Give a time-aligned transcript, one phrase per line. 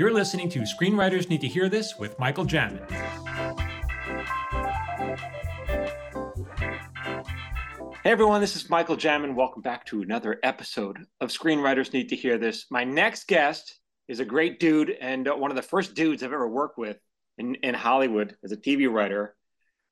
[0.00, 2.90] You're listening to Screenwriters Need to Hear This with Michael Jamin.
[8.02, 9.34] Hey everyone, this is Michael Jamin.
[9.34, 12.64] Welcome back to another episode of Screenwriters Need to Hear This.
[12.70, 13.78] My next guest
[14.08, 16.96] is a great dude and one of the first dudes I've ever worked with
[17.36, 19.36] in, in Hollywood as a TV writer,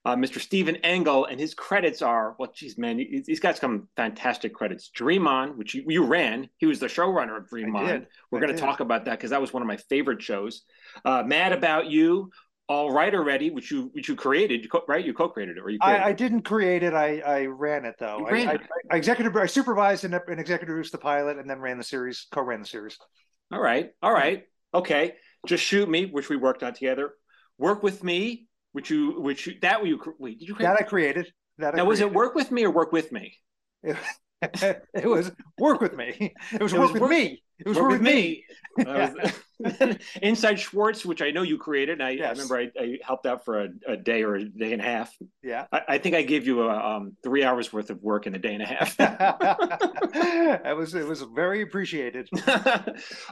[0.05, 0.41] uh, Mr.
[0.41, 1.25] Stephen Engel.
[1.27, 4.89] And his credits are, well, geez, man, he's got some fantastic credits.
[4.89, 7.87] Dream On, which you, you ran, he was the showrunner of Dream I On.
[7.87, 8.07] Did.
[8.31, 10.63] We're going to talk about that because that was one of my favorite shows.
[11.05, 12.31] Uh, Mad About You,
[12.69, 15.05] all right already, which you which you created, you co- right?
[15.05, 15.79] You co-created it, or you?
[15.81, 16.93] I, I, didn't create it.
[16.93, 18.27] I I ran it though.
[18.27, 18.61] I, ran I, it.
[18.91, 22.27] I, executive, I supervised and, and executive produced the pilot, and then ran the series,
[22.31, 22.99] co-ran the series.
[23.51, 24.45] All right, all right,
[24.75, 25.15] okay.
[25.47, 27.13] Just shoot me, which we worked on together.
[27.57, 28.48] Work with me,
[28.79, 30.39] which you which you, that you wait.
[30.39, 30.69] Did you create?
[30.69, 31.33] that I created?
[31.59, 31.89] That I now created.
[31.89, 33.35] was it work with me or work with me?
[33.83, 36.33] it was work with me.
[36.53, 37.43] It was it work was with work, me.
[37.59, 38.45] It was work, work with me.
[38.79, 38.87] me.
[38.87, 42.01] Was, Inside Schwartz, which I know you created.
[42.01, 42.27] I, yes.
[42.27, 44.85] I remember I, I, helped out for a, a, day or a day and a
[44.85, 45.13] half.
[45.43, 45.67] Yeah.
[45.73, 48.39] I, I think I gave you a, um, three hours worth of work in a
[48.39, 48.95] day and a half.
[50.65, 52.29] it was it was very appreciated.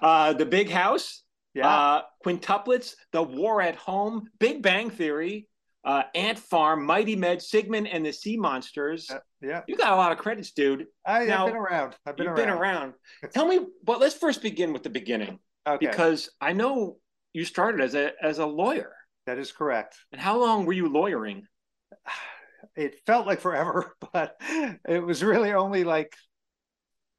[0.03, 1.23] uh, the Big House.
[1.57, 1.69] Yeah.
[1.69, 5.49] Uh, quintuplets, The War at Home, Big Bang Theory,
[5.87, 9.09] uh, Ant Farm, Mighty Med, Sigmund and the Sea Monsters.
[9.11, 10.87] Uh, yeah, you got a lot of credits, dude.
[11.07, 11.97] I, have been around.
[12.05, 12.47] I've been you've around.
[12.47, 12.93] been around.
[13.33, 15.87] Tell me, but let's first begin with the beginning, okay.
[15.87, 16.99] because I know
[17.33, 18.93] you started as a as a lawyer.
[19.27, 19.97] That is correct.
[20.13, 21.47] And how long were you lawyering?
[22.75, 24.39] It felt like forever, but
[24.87, 26.15] it was really only like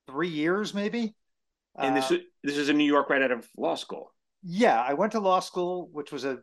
[0.07, 1.15] three years, maybe.
[1.75, 4.11] And this uh, is this is in New York, right out of law school.
[4.43, 6.39] Yeah, I went to law school, which was a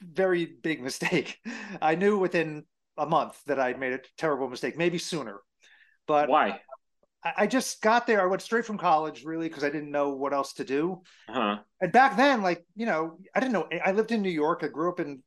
[0.00, 1.38] very big mistake.
[1.82, 2.64] I knew within
[2.96, 5.40] a month that I'd made a terrible mistake, maybe sooner.
[6.06, 6.60] But why?
[7.24, 8.20] I, I just got there.
[8.20, 11.02] I went straight from college, really, because I didn't know what else to do.
[11.28, 11.58] Uh-huh.
[11.80, 13.68] And back then, like you know, I didn't know.
[13.84, 14.60] I lived in New York.
[14.62, 15.22] I grew up in,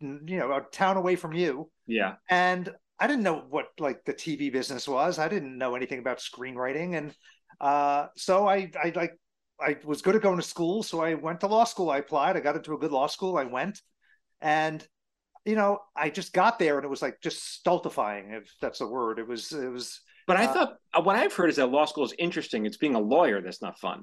[0.00, 1.70] you know, a town away from you.
[1.86, 2.14] Yeah.
[2.30, 5.18] And I didn't know what like the TV business was.
[5.18, 7.14] I didn't know anything about screenwriting, and
[7.60, 9.12] uh, so I, I like
[9.60, 11.90] I was good at going to school, so I went to law school.
[11.90, 12.36] I applied.
[12.36, 13.36] I got into a good law school.
[13.36, 13.80] I went,
[14.40, 14.86] and
[15.48, 18.86] you know, I just got there and it was like just stultifying, if that's a
[18.86, 19.18] word.
[19.18, 19.98] It was, it was.
[20.26, 22.66] But I uh, thought uh, what I've heard is that law school is interesting.
[22.66, 24.02] It's being a lawyer that's not fun.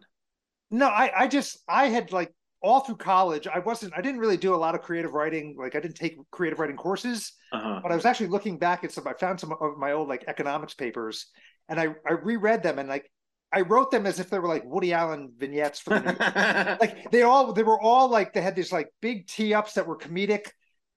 [0.72, 2.34] No, I, I just, I had like
[2.64, 5.56] all through college, I wasn't, I didn't really do a lot of creative writing.
[5.56, 7.82] Like I didn't take creative writing courses, uh-huh.
[7.84, 10.24] but I was actually looking back at some, I found some of my old like
[10.28, 11.28] economics papers
[11.70, 13.12] and I, I reread them and like,
[13.52, 17.22] I wrote them as if they were like Woody Allen vignettes for the like they
[17.22, 20.48] all they were all like they had these like big tee ups that were comedic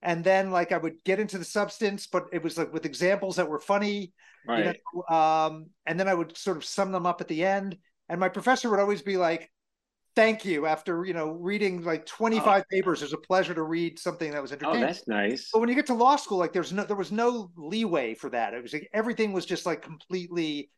[0.03, 3.37] and then like I would get into the substance, but it was like with examples
[3.37, 4.13] that were funny.
[4.47, 4.67] Right.
[4.67, 7.77] You know, um, and then I would sort of sum them up at the end.
[8.09, 9.51] And my professor would always be like,
[10.15, 12.75] "Thank you." After you know reading like twenty five oh.
[12.75, 14.85] papers, it was a pleasure to read something that was oh, entertaining.
[14.85, 15.51] Oh, that's nice.
[15.53, 18.31] But when you get to law school, like there's no there was no leeway for
[18.31, 18.55] that.
[18.55, 20.71] It was like everything was just like completely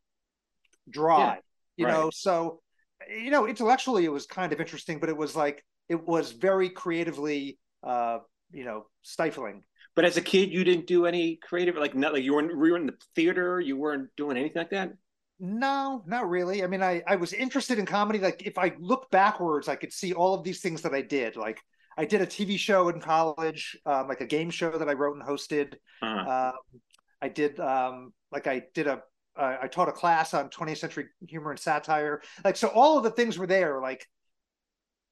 [0.88, 1.34] dry.
[1.34, 1.40] Yeah.
[1.80, 1.94] You right.
[1.94, 2.60] know, so
[3.08, 6.68] you know intellectually it was kind of interesting, but it was like it was very
[6.68, 8.18] creatively uh
[8.52, 9.62] you know stifling.
[9.96, 12.58] But as a kid you didn't do any creative like not like you weren't you
[12.58, 13.60] were in the theater?
[13.60, 14.90] You weren't doing anything like that?
[15.38, 16.62] No not really.
[16.62, 18.18] I mean i i was interested in comedy.
[18.18, 21.34] Like if i look backwards i could see all of these things that i did.
[21.34, 21.60] Like
[21.96, 25.16] i did a tv show in college um, like a game show that i wrote
[25.16, 25.76] and hosted.
[26.02, 26.50] Uh-huh.
[26.50, 26.80] um,
[27.22, 29.00] i did um, like i did a
[29.36, 33.04] uh, I taught a class on 20th century humor and satire like so all of
[33.04, 34.06] the things were there like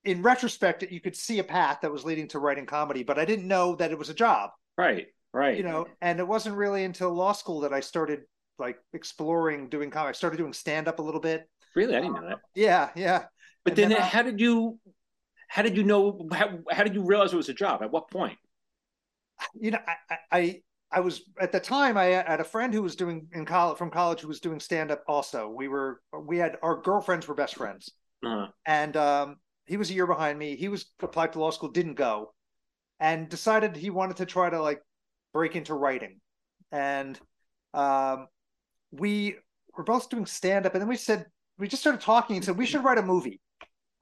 [0.04, 3.24] in retrospect, you could see a path that was leading to writing comedy, but I
[3.24, 4.50] didn't know that it was a job.
[4.76, 5.56] Right, right.
[5.56, 8.22] You know, and it wasn't really until law school that I started
[8.58, 10.10] like exploring doing comedy.
[10.10, 11.48] I started doing stand up a little bit.
[11.74, 12.38] Really, I didn't know that.
[12.54, 13.24] Yeah, yeah.
[13.64, 14.78] But then, then, how did you?
[15.48, 16.26] How did you know?
[16.32, 17.82] How, how did you realize it was a job?
[17.82, 18.38] At what point?
[19.54, 22.96] You know, I, I I was at the time I had a friend who was
[22.96, 25.48] doing in college from college who was doing stand up also.
[25.48, 27.90] We were we had our girlfriends were best friends.
[28.24, 28.48] Uh-huh.
[28.66, 30.56] And um he was a year behind me.
[30.56, 32.32] He was applied to law school, didn't go,
[32.98, 34.80] and decided he wanted to try to like
[35.32, 36.20] break into writing.
[36.72, 37.18] And
[37.74, 38.28] um,
[38.90, 39.36] we
[39.76, 41.26] were both doing stand up, and then we said
[41.58, 43.40] we just started talking and said we should write a movie.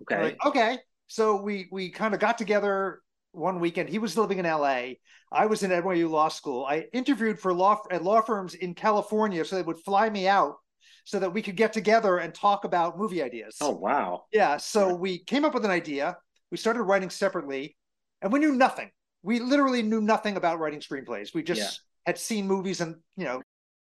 [0.03, 0.23] Okay.
[0.23, 0.79] Like, okay.
[1.09, 3.01] So we we kind of got together
[3.37, 3.89] one weekend.
[3.89, 4.99] He was living in L.A.
[5.31, 6.65] I was in NYU Law School.
[6.65, 10.57] I interviewed for law at law firms in California, so they would fly me out
[11.05, 13.57] so that we could get together and talk about movie ideas.
[13.61, 14.25] Oh, wow.
[14.33, 14.57] Yeah.
[14.57, 16.17] So we came up with an idea.
[16.51, 17.77] We started writing separately
[18.21, 18.91] and we knew nothing.
[19.23, 21.33] We literally knew nothing about writing screenplays.
[21.33, 21.69] We just yeah.
[22.07, 23.41] had seen movies and, you know,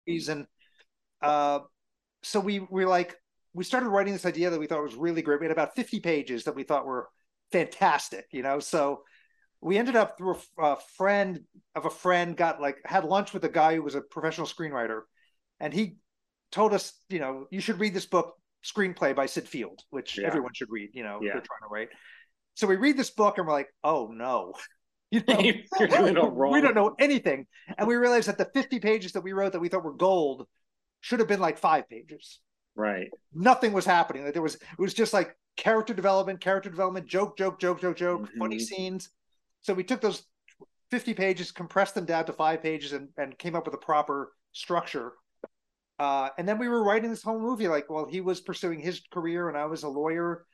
[0.07, 0.47] movies and,
[1.21, 1.59] uh,
[2.23, 3.15] so we were like,
[3.53, 5.39] we started writing this idea that we thought was really great.
[5.39, 7.09] We had about 50 pages that we thought were
[7.51, 8.59] fantastic, you know.
[8.59, 9.03] So
[9.63, 11.41] we ended up through a, a, friend
[11.75, 15.01] of a friend got like had lunch with a guy who was a professional screenwriter,
[15.59, 15.97] and he
[16.51, 20.27] told us, you know, you should read this book, Screenplay by Syd Field, which yeah.
[20.27, 20.89] everyone should read.
[20.93, 21.33] You know, yeah.
[21.33, 21.89] they're trying to write.
[22.55, 24.53] So we read this book and we're like, oh no.
[25.11, 25.37] You know,
[26.51, 27.45] we don't know anything.
[27.77, 30.47] And we realized that the 50 pages that we wrote that we thought were gold
[31.01, 32.39] should have been like five pages.
[32.75, 33.09] Right.
[33.31, 34.23] Nothing was happening.
[34.23, 37.95] Like there was it was just like character development, character development, joke, joke, joke, joke,
[37.95, 38.39] joke, mm-hmm.
[38.39, 39.11] funny scenes.
[39.63, 40.23] So we took those
[40.91, 44.31] 50 pages, compressed them down to five pages, and, and came up with a proper
[44.51, 45.13] structure.
[45.99, 49.01] Uh, and then we were writing this whole movie like, well, he was pursuing his
[49.11, 50.45] career and I was a lawyer.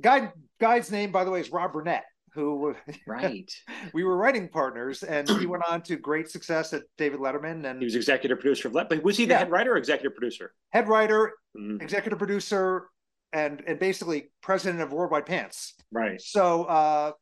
[0.00, 2.04] Guy guy's name, by the way, is Rob Burnett
[2.34, 2.74] who
[3.06, 3.50] right
[3.94, 7.80] we were writing partners and he went on to great success at david letterman and
[7.80, 8.88] he was executive producer of Let.
[8.88, 9.38] but was he the yeah.
[9.38, 11.80] head writer or executive producer head writer mm-hmm.
[11.80, 12.88] executive producer
[13.32, 17.12] and and basically president of worldwide pants right so uh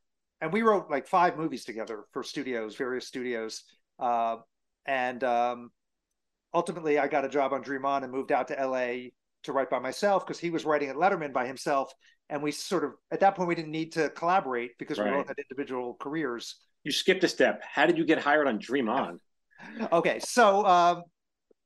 [0.40, 3.64] and we wrote like five movies together for studios various studios
[3.98, 4.36] uh
[4.86, 5.70] and um
[6.54, 8.94] ultimately i got a job on dream on and moved out to la
[9.42, 11.92] to write by myself because he was writing at letterman by himself
[12.28, 15.10] and we sort of at that point we didn't need to collaborate because right.
[15.10, 16.56] we both had individual careers.
[16.84, 17.62] You skipped a step.
[17.62, 19.18] How did you get hired on Dream On?
[19.92, 21.02] okay, so um,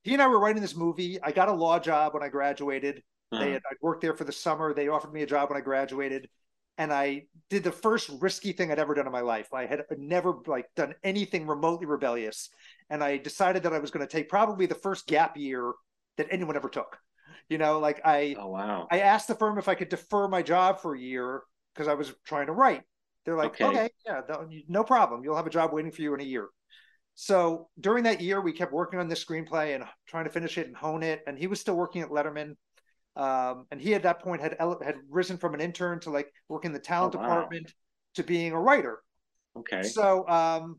[0.03, 1.19] he and I were writing this movie.
[1.23, 3.03] I got a law job when I graduated.
[3.33, 3.45] Uh-huh.
[3.45, 4.75] They had, I worked there for the summer.
[4.75, 6.29] They offered me a job when I graduated,
[6.79, 9.53] and I did the first risky thing I'd ever done in my life.
[9.53, 12.49] I had never like done anything remotely rebellious,
[12.89, 15.73] and I decided that I was going to take probably the first gap year
[16.17, 16.99] that anyone ever took.
[17.49, 18.87] You know, like I oh wow.
[18.91, 21.43] I asked the firm if I could defer my job for a year
[21.75, 22.83] because I was trying to write.
[23.25, 24.21] They're like, okay, okay yeah,
[24.69, 25.23] no problem.
[25.25, 26.49] You'll have a job waiting for you in a year.
[27.15, 30.67] So during that year, we kept working on this screenplay and trying to finish it
[30.67, 31.21] and hone it.
[31.27, 32.55] And he was still working at Letterman.
[33.17, 36.65] Um, and he at that point had had risen from an intern to like work
[36.65, 37.25] in the talent oh, wow.
[37.25, 37.73] department
[38.15, 39.03] to being a writer.
[39.57, 39.83] Okay.
[39.83, 40.79] So um,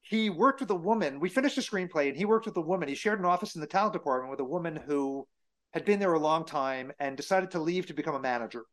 [0.00, 1.20] he worked with a woman.
[1.20, 2.88] We finished the screenplay, and he worked with a woman.
[2.88, 5.26] He shared an office in the talent department with a woman who
[5.72, 8.64] had been there a long time and decided to leave to become a manager.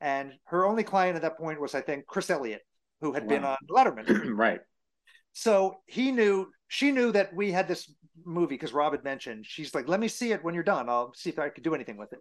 [0.00, 2.62] And her only client at that point was, I think, Chris Elliott,
[3.00, 3.28] who had wow.
[3.28, 4.30] been on Letterman.
[4.36, 4.60] right.
[5.32, 7.92] So he knew, she knew that we had this
[8.24, 9.46] movie because Rob had mentioned.
[9.46, 10.88] She's like, let me see it when you're done.
[10.88, 12.20] I'll see if I could do anything with it.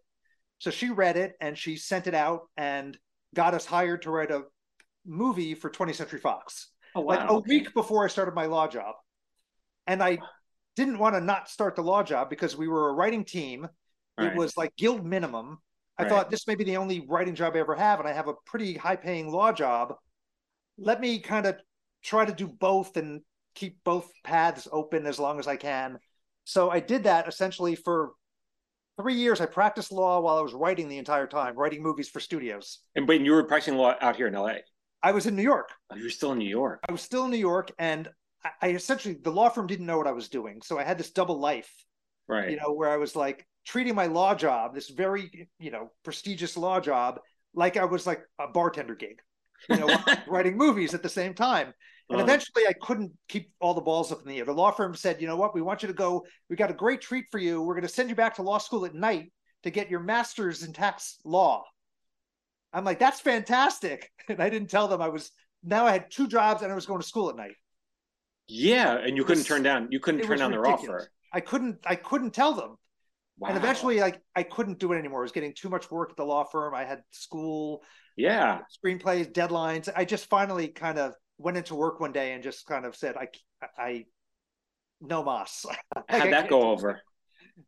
[0.60, 2.98] So she read it and she sent it out and
[3.36, 4.44] got us hired to write a
[5.06, 6.70] movie for 20th Century Fox.
[6.96, 7.16] Oh, wow.
[7.16, 7.50] Like a okay.
[7.50, 8.96] week before I started my law job.
[9.86, 10.18] And I
[10.76, 13.68] didn't want to not start the law job because we were a writing team.
[14.18, 14.28] Right.
[14.28, 15.60] It was like guild minimum.
[15.98, 16.10] I right.
[16.10, 18.34] thought this may be the only writing job I ever have, and I have a
[18.46, 19.94] pretty high paying law job.
[20.78, 21.58] Let me kind of
[22.04, 23.22] try to do both and
[23.57, 25.98] keep both paths open as long as I can.
[26.45, 28.12] So I did that essentially for
[29.01, 29.42] three years.
[29.42, 32.80] I practiced law while I was writing the entire time, writing movies for studios.
[32.95, 34.57] And when you were practicing law out here in LA?
[35.01, 35.69] I was in New York.
[35.92, 36.80] Oh, you were still in New York.
[36.88, 38.09] I was still in New York, and
[38.62, 41.12] I essentially the law firm didn't know what I was doing, so I had this
[41.12, 41.71] double life,
[42.27, 42.50] right?
[42.50, 46.57] You know, where I was like treating my law job, this very you know prestigious
[46.57, 47.19] law job,
[47.54, 49.21] like I was like a bartender gig,
[49.69, 51.74] you know, writing movies at the same time.
[52.09, 52.24] And uh-huh.
[52.24, 54.45] eventually, I couldn't keep all the balls up in the air.
[54.45, 55.54] The law firm said, "You know what?
[55.54, 56.25] We want you to go.
[56.50, 57.62] We got a great treat for you.
[57.62, 59.31] We're going to send you back to law school at night
[59.63, 61.65] to get your master's in tax law."
[62.71, 65.31] I'm like, "That's fantastic!" And I didn't tell them I was.
[65.63, 67.56] Now I had two jobs and I was going to school at night.
[68.47, 70.85] Yeah, and you couldn't turn down you couldn't turn down ridiculous.
[70.85, 71.11] their offer.
[71.33, 72.76] I couldn't I couldn't tell them.
[73.40, 73.49] Wow.
[73.49, 75.19] And eventually like I couldn't do it anymore.
[75.19, 76.73] I was getting too much work at the law firm.
[76.73, 77.83] I had school,
[78.16, 79.90] yeah, screenplays, deadlines.
[79.94, 83.16] I just finally kind of went into work one day and just kind of said,
[83.16, 83.28] I
[83.78, 84.06] I
[85.02, 85.66] no mas.
[86.10, 87.02] How'd that go over?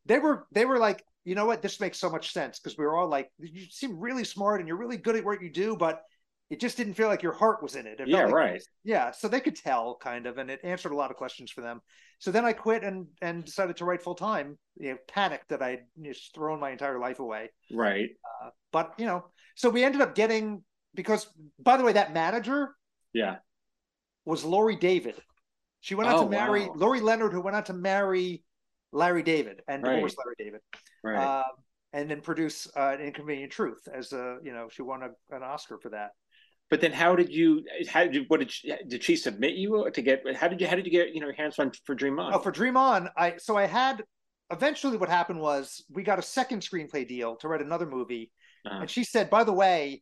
[0.06, 2.86] They were they were like, you know what, this makes so much sense because we
[2.86, 5.76] were all like, you seem really smart and you're really good at what you do,
[5.76, 6.02] but
[6.50, 8.00] it just didn't feel like your heart was in it.
[8.00, 8.64] it yeah, like, right.
[8.84, 11.62] Yeah, so they could tell kind of, and it answered a lot of questions for
[11.62, 11.82] them.
[12.18, 14.58] So then I quit and and decided to write full time.
[14.78, 17.50] You know, panicked that I'd just thrown my entire life away.
[17.72, 18.10] Right.
[18.44, 20.64] Uh, but you know, so we ended up getting
[20.96, 21.28] because
[21.60, 22.76] by the way, that manager,
[23.14, 23.38] yeah,
[24.26, 25.16] was Laurie David.
[25.82, 26.74] She went on oh, to marry wow.
[26.76, 28.44] Laurie Lennard, who went on to marry
[28.92, 29.96] Larry David and right.
[29.96, 30.62] divorce Larry David.
[31.04, 31.18] Right.
[31.18, 31.44] Uh,
[31.94, 35.44] and then produce uh, an inconvenient truth as a you know she won a, an
[35.44, 36.12] oscar for that
[36.70, 39.90] but then how did you how did you, what did she, did she submit you
[39.94, 42.20] to get how did you how did you get you know hands on for dream
[42.20, 44.04] on oh for dream on i so i had
[44.52, 48.32] eventually what happened was we got a second screenplay deal to write another movie
[48.66, 48.82] uh-huh.
[48.82, 50.02] and she said by the way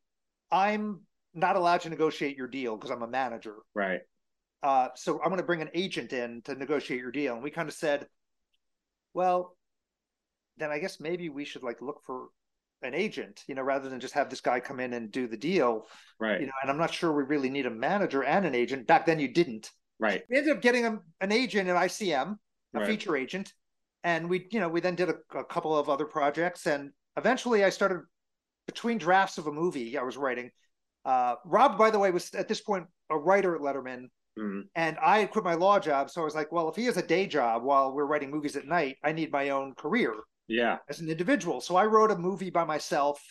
[0.51, 1.01] i'm
[1.33, 4.01] not allowed to negotiate your deal because i'm a manager right
[4.63, 7.51] uh, so i'm going to bring an agent in to negotiate your deal and we
[7.51, 8.07] kind of said
[9.13, 9.55] well
[10.57, 12.27] then i guess maybe we should like look for
[12.83, 15.37] an agent, you know, rather than just have this guy come in and do the
[15.37, 15.87] deal.
[16.19, 16.39] Right.
[16.39, 18.87] You know, and I'm not sure we really need a manager and an agent.
[18.87, 19.71] Back then you didn't.
[19.99, 20.23] Right.
[20.29, 22.37] We ended up getting a, an agent at ICM,
[22.75, 22.87] a Right.
[22.87, 23.51] feature agent.
[24.03, 26.67] And we, you know, we then did a, a couple of other projects.
[26.67, 28.01] And eventually I started
[28.67, 30.51] between drafts of a movie I was writing.
[31.07, 34.09] Uh, Rob, by the way, was at this point a writer at Letterman.
[34.37, 34.63] Mhm.
[34.75, 36.09] And I had quit my law job.
[36.11, 38.57] So I was like, well, if he has a day job while we're writing movies
[38.57, 40.13] at night, I need my own career
[40.47, 40.79] Yeah.
[40.89, 41.61] as an individual.
[41.61, 43.23] So I wrote a movie by myself,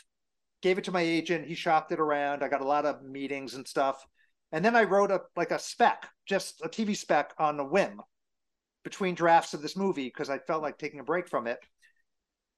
[0.63, 1.47] gave it to my agent.
[1.47, 2.43] He shopped it around.
[2.43, 4.05] I got a lot of meetings and stuff.
[4.53, 8.01] And then I wrote a like a spec, just a TV spec on a whim
[8.85, 11.59] between drafts of this movie because I felt like taking a break from it.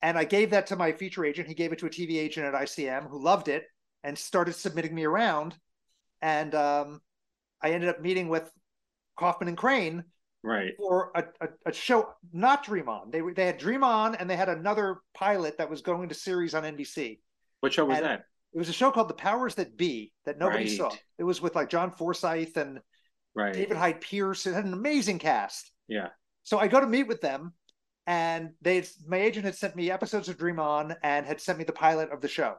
[0.00, 1.48] And I gave that to my feature agent.
[1.48, 3.64] He gave it to a TV agent at ICM who loved it
[4.04, 5.54] and started submitting me around.
[6.22, 7.00] And um,
[7.62, 8.50] I ended up meeting with
[9.16, 10.04] Kaufman and Crane
[10.44, 10.72] Right.
[10.76, 13.10] for a, a, a show, not Dream On.
[13.10, 16.54] They they had Dream On, and they had another pilot that was going to series
[16.54, 17.18] on NBC.
[17.60, 18.24] What show was And- that?
[18.54, 20.76] It was a show called The Powers That Be that nobody Right.
[20.76, 20.90] saw.
[21.18, 22.80] It was with like John Forsythe and
[23.34, 23.52] Right.
[23.52, 24.46] David Hyde Pierce.
[24.46, 25.70] It had an amazing cast.
[25.86, 26.08] Yeah.
[26.44, 27.52] So I go to meet with them,
[28.06, 31.64] and they my agent had sent me episodes of Dream On and had sent me
[31.64, 32.56] the pilot of the show.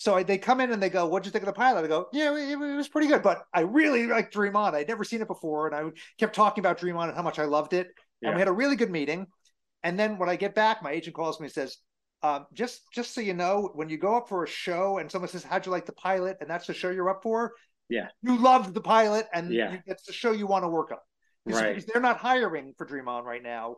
[0.00, 2.08] So they come in and they go, "What'd you think of the pilot?" I go,
[2.10, 4.74] "Yeah, it, it was pretty good, but I really like Dream On.
[4.74, 7.38] I'd never seen it before, and I kept talking about Dream On and how much
[7.38, 7.88] I loved it.
[8.22, 9.26] And we had a really good meeting.
[9.82, 11.76] And then when I get back, my agent calls me and says,
[12.22, 15.28] um, "Just just so you know, when you go up for a show and someone
[15.28, 17.52] says, "How'd you like the pilot?" and that's the show you're up for,
[17.90, 18.08] Yeah.
[18.22, 19.72] you loved the pilot, and Yeah.
[19.72, 20.98] you- it's the show you want to work on."
[21.44, 21.84] Right.
[21.92, 23.76] they're not hiring for Dream On right now,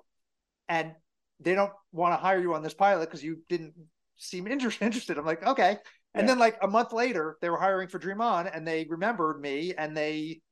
[0.69, 0.95] and
[1.41, 3.75] they don't want to hire you on this pilot because you didn't
[4.19, 5.19] seem inter- interested.
[5.19, 5.79] I'm like, okay.
[6.14, 6.33] And Yeah.
[6.33, 9.75] then like a month later, they were hiring for Dream On, and they remembered me
[9.75, 10.42] and they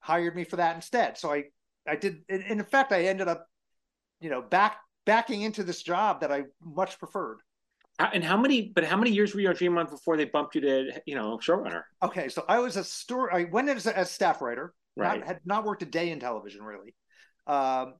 [0.00, 1.18] hired me for that instead.
[1.18, 1.44] So I,
[1.86, 2.22] I did.
[2.28, 3.46] In, fact, I ended up,
[4.20, 7.38] you know, back backing into this job that I much preferred.
[7.98, 8.70] And how many?
[8.74, 11.14] But how many years were you on Dream On before they bumped you to you
[11.14, 11.82] know showrunner?
[12.02, 13.30] Okay, so I was a story.
[13.32, 14.74] I went as a as staff writer.
[14.96, 15.18] Right.
[15.18, 16.94] Not, had not worked a day in television really.
[17.46, 17.94] Um,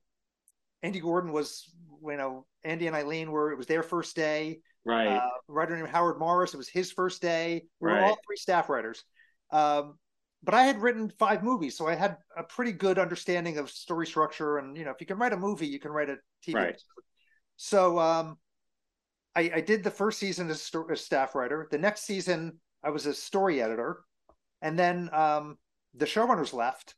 [0.82, 1.64] Andy Gordon was,
[2.04, 3.50] you know, Andy and Eileen were.
[3.52, 4.61] It was their first day.
[4.85, 5.08] Right.
[5.08, 6.54] Uh, writer named Howard Morris.
[6.54, 7.64] It was his first day.
[7.80, 8.04] We were Right.
[8.04, 9.04] all three staff writers.
[9.50, 9.99] Um,
[10.42, 14.06] but I had written five movies, so I had a pretty good understanding of story
[14.06, 14.58] structure.
[14.58, 16.16] And you know, if you can write a movie, you can write a
[16.47, 16.68] TV Right.
[16.68, 17.02] episode.
[17.56, 18.38] So um,
[19.35, 21.66] I, I did the first season as, as staff writer.
[21.70, 24.04] The next season, I was a story editor,
[24.62, 25.58] and then um,
[25.94, 26.94] the showrunners left,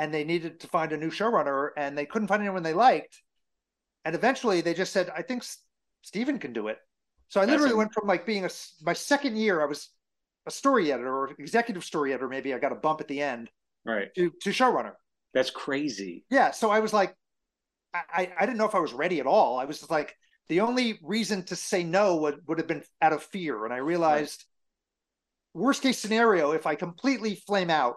[0.00, 3.22] and they needed to find a new showrunner, and they couldn't find anyone they liked.
[4.06, 5.58] And eventually, they just said, "I think S-
[6.00, 6.78] Steven can do it."
[7.28, 8.50] So I That's literally a- went from like being a,
[8.82, 9.90] my second year, I was
[10.46, 12.28] a story editor or executive story editor.
[12.28, 13.50] Maybe I got a bump at the end
[13.84, 14.08] right.
[14.16, 14.94] to to showrunner.
[15.34, 16.24] That's crazy.
[16.30, 17.14] Yeah, so I was like,
[17.92, 19.58] I, I I didn't know if I was ready at all.
[19.58, 20.16] I was just like,
[20.48, 23.64] the only reason to say no would, would have been out of fear.
[23.64, 24.44] And I realized,
[25.54, 27.96] worst case scenario, if I completely flame out,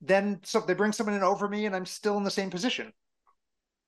[0.00, 2.92] then so they bring someone in over me and I'm still in the same position.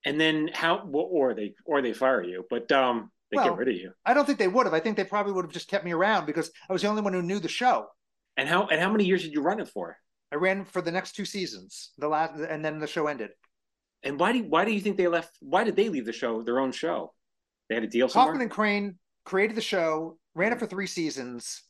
[0.05, 0.89] And then how?
[0.93, 3.93] Or they or they fire you, but um, they Well- get rid of you.
[4.07, 4.75] I don't think they would have.
[4.75, 7.03] I think they probably would have just kept me around because I was the only
[7.03, 7.89] one who knew the show.
[8.37, 9.97] And how and how many years did you run it for?
[10.31, 13.31] I ran for the next two seasons, the last, and then the show ended.
[14.03, 15.37] And why do why do you think they left?
[15.41, 16.43] Why did they leave the show?
[16.43, 17.13] Their own show?
[17.69, 18.33] They had a deal somewhere.
[18.33, 21.63] Kaufman and Crane created the show, ran it for three seasons.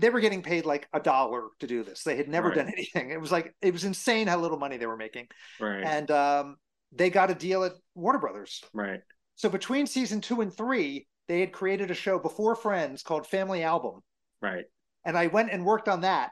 [0.00, 2.02] They were getting paid like a dollar to do this.
[2.04, 2.56] They had never Right.
[2.58, 3.10] done anything.
[3.10, 5.28] It was like it was insane how little money they were making.
[5.60, 5.84] right.
[5.84, 6.56] And um,
[6.92, 8.62] they got a deal at Warner Brothers.
[8.72, 9.00] right.
[9.36, 13.62] So between season two and three, they had created a show before Friends called Family
[13.62, 14.00] Album,
[14.42, 14.64] Right.
[15.04, 16.30] and I went and worked on that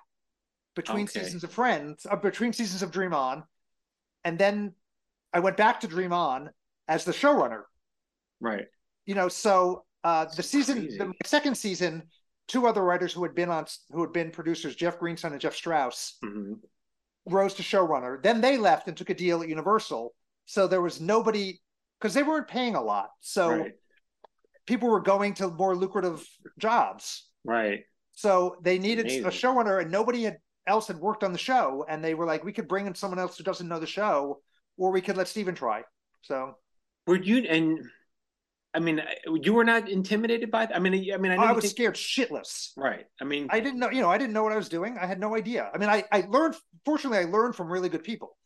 [0.74, 1.20] between Okay.
[1.22, 3.44] seasons of Friends, uh, between seasons of Dream On,
[4.24, 4.74] and then
[5.32, 6.50] I went back to Dream On
[6.88, 7.62] as the showrunner.
[8.40, 8.66] Right.
[9.06, 12.02] you know so uh the season the second season
[12.48, 15.54] two other writers who had been on who had been producers jeff greenstein and jeff
[15.54, 16.54] strauss hmm
[17.26, 18.22] rose to showrunner.
[18.22, 20.14] Then they left and took a deal at universal.
[20.46, 21.60] So there was nobody
[22.00, 23.10] because they weren't paying a lot.
[23.20, 23.72] So Right.
[24.66, 26.26] people were going to more lucrative
[26.58, 27.28] jobs.
[27.44, 27.80] Right.
[28.12, 29.26] so they needed Amazing.
[29.26, 31.84] a showrunner and nobody had, else had worked on the show.
[31.86, 34.40] And they were like we could bring in someone else who doesn't know the show
[34.78, 35.82] or we could let steven try.
[36.22, 36.54] So
[37.06, 37.78] Were you and
[38.74, 40.76] I mean you were not intimidated by that?
[40.76, 43.06] I mean I mean I know i was think- scared shitless Right.
[43.20, 44.96] I mean I didn't know, you know, I didn't know what I was doing.
[45.00, 45.70] I had no idea.
[45.74, 48.36] I mean, I, I learned, fortunately, I learned from really good people.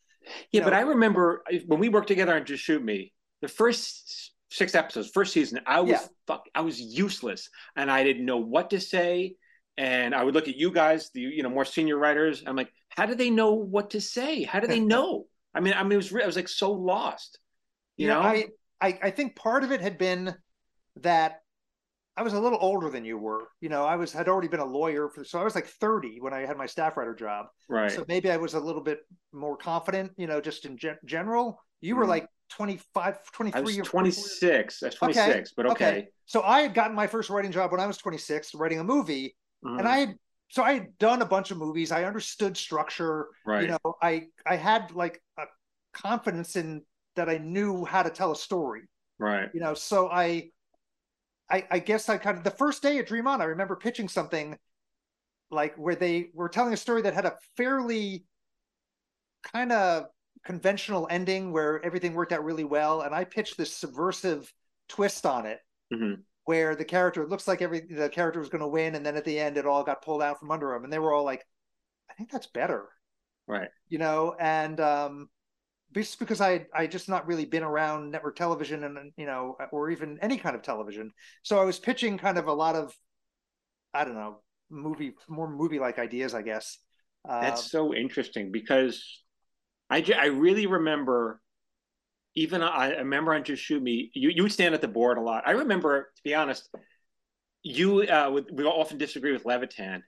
[0.51, 3.11] yeah, but I remember when we worked together on Just Shoot Me,
[3.41, 6.05] the first six episodes, first season, I was Yeah.
[6.27, 9.35] fuck I was useless and I didn't know what to say.
[9.77, 12.43] And I would look at you guys, the you know more senior writers.
[12.47, 14.43] I'm like, how do they know what to say?
[14.43, 15.25] How do they know?
[15.53, 17.39] I mean, I mean, it was I was like so lost.
[17.97, 18.47] You know, I,
[18.83, 20.35] I, I think part of it had been
[20.97, 21.39] that
[22.17, 23.47] I was a little older than you were.
[23.61, 26.19] You know, I was had already been a lawyer for so I was like 30
[26.19, 27.45] when I had my staff writer job.
[27.69, 27.89] Right.
[27.89, 28.99] So maybe I was a little bit
[29.31, 31.59] more confident, you know, just in ge- general.
[31.79, 32.09] You were mm.
[32.09, 34.79] like 25, 23 I was 26.
[34.81, 35.43] That's 26, okay.
[35.55, 35.87] but okay.
[35.87, 36.07] okay.
[36.25, 39.35] So I had gotten my first writing job when I was 26, writing a movie.
[39.65, 39.79] Mm.
[39.79, 40.15] And I had
[40.49, 41.91] so I had done a bunch of movies.
[41.91, 43.27] I understood structure.
[43.45, 43.63] Right.
[43.63, 45.45] You know, I I had like a
[45.93, 46.83] confidence in
[47.15, 48.81] that I knew how to tell a story.
[49.19, 49.49] Right.
[49.53, 50.49] You know, so I
[51.49, 54.07] I, I guess I kind of the first day at Dream On, I remember pitching
[54.07, 54.57] something
[55.51, 58.25] like where they were telling a story that had a fairly
[59.51, 60.05] kind of
[60.45, 64.51] conventional ending where everything worked out really well, and I pitched this subversive
[64.89, 65.59] twist on it,
[65.93, 66.21] mm-hmm.
[66.45, 69.15] where the character it looks like every the character was going to win, and then
[69.15, 71.23] at the end it all got pulled out from under them, and they were all
[71.23, 71.45] like,
[72.09, 72.89] "I think that's better,"
[73.47, 73.69] right?
[73.89, 75.29] You know, and um,
[75.93, 79.89] just because I I just not really been around network television and you know or
[79.89, 81.11] even any kind of television.
[81.43, 82.95] So I was pitching kind of a lot of
[83.93, 84.37] I don't know
[84.69, 86.77] movie more movie like ideas I guess.
[87.27, 89.23] That's um, so interesting because
[89.89, 91.39] I I really remember
[92.35, 95.21] even I, remember on Just Shoot Me you you would stand at the board a
[95.21, 95.43] lot.
[95.45, 96.69] I remember to be honest
[97.65, 100.03] you uh, would, we often disagree with Levitan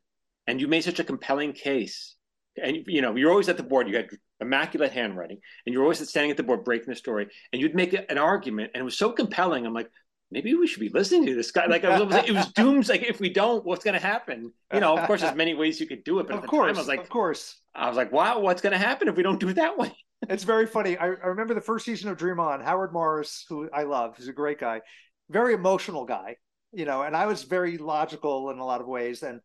[0.46, 2.16] and you made such a compelling case
[2.62, 4.10] and you know you're always at the board you had
[4.42, 7.94] immaculate handwriting and you're always standing at the board breaking the story and you'd make
[7.94, 9.66] an argument and it was so compelling.
[9.66, 9.90] I'm like
[10.32, 11.68] maybe we should be listening to this guy.
[11.68, 12.90] Like was, it was dooms.
[12.90, 14.52] Like if we don't what's going to happen?
[14.74, 16.48] You know of course there's many ways you could do it but of at the
[16.48, 17.58] course time, i was like of course.
[17.74, 19.96] I was like wow what's going to happen if we don't do it that way?
[20.28, 20.98] It's very funny.
[20.98, 24.30] I, I remember the first season of dream on howard morris who i love he's
[24.30, 24.82] a great guy
[25.30, 26.38] very emotional guy
[26.72, 29.22] you know and i was very logical in a lot of ways.
[29.22, 29.42] And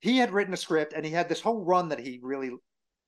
[0.00, 2.50] he had written a script and he had this whole run that he really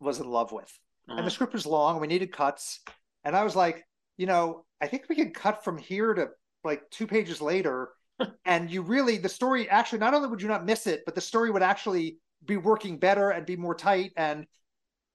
[0.00, 0.70] was in love with.
[1.08, 1.18] Uh-huh.
[1.18, 1.30] And the uh-huh.
[1.30, 2.00] script was long.
[2.00, 2.80] We needed cuts.
[3.24, 3.84] And I was like,
[4.16, 6.28] you know, I think we can cut from here to
[6.64, 7.90] like two pages later.
[8.44, 11.20] and you really, the story actually, not only would you not miss it, but the
[11.20, 14.12] story would actually be working better and be more tight.
[14.16, 14.46] And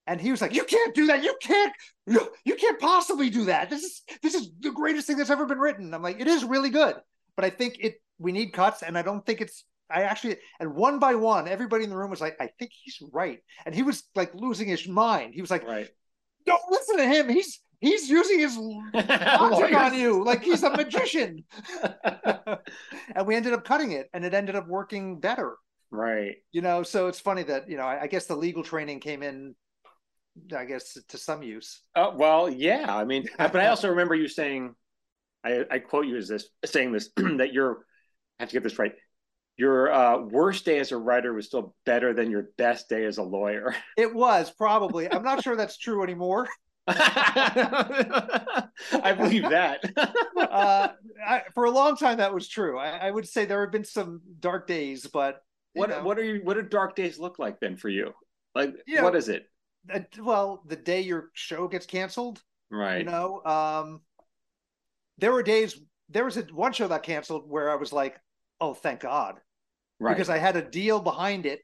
[0.08, 1.22] and he was like, "You can't do that.
[1.22, 1.74] You can't.
[2.05, 3.70] You, you can't possibly do that.
[3.70, 6.46] This is this is the greatest thing that's ever been written." I'm like, "It is
[6.46, 6.96] really good,
[7.35, 8.01] but I think it.
[8.18, 11.84] We need cuts, and I don't think it's I actually, and one by one, everybody
[11.84, 13.40] in the room was like, I think he's right.
[13.66, 15.34] And he was like losing his mind.
[15.34, 15.90] He was like, right.
[16.46, 17.30] don't listen to him.
[17.30, 18.58] He's, he's using his
[18.94, 20.24] logic on you.
[20.24, 21.46] Like he's a magician.
[22.04, 25.56] and we ended up cutting it and it ended up working better.
[25.90, 26.36] Right.
[26.52, 29.24] You know, so it's funny that, you know, I, I guess the legal training came
[29.24, 29.56] in,
[30.56, 31.82] I guess, to some use.
[31.96, 32.94] Oh, well, yeah.
[32.94, 34.76] I mean, but I also remember you saying,
[35.46, 37.86] I, I quote you as this, saying this, that you're,
[38.38, 38.92] I have to get this right
[39.57, 43.17] your uh, worst day as a writer was still better than your best day as
[43.17, 43.75] a lawyer.
[43.98, 45.11] It was probably.
[45.11, 46.48] I'm not sure that's true anymore.
[46.87, 48.70] I
[49.17, 49.83] believe that.
[50.37, 50.89] uh,
[51.25, 52.77] I, for a long time, that was true.
[52.77, 55.41] I, I, would say there have been some dark days, but
[55.74, 56.03] what know.
[56.03, 56.41] what are you?
[56.43, 58.13] What do dark days look like then for you?
[58.55, 59.48] Like, you what know, is it?
[59.91, 63.00] Uh, well, the day your show gets canceled, right?
[63.00, 64.01] You know, um,
[65.17, 65.77] there were days.
[66.09, 68.17] There was a one show that canceled where I was like,
[68.61, 69.41] "Oh, thank God!"
[70.00, 70.14] Right.
[70.14, 71.60] because I had a deal behind it,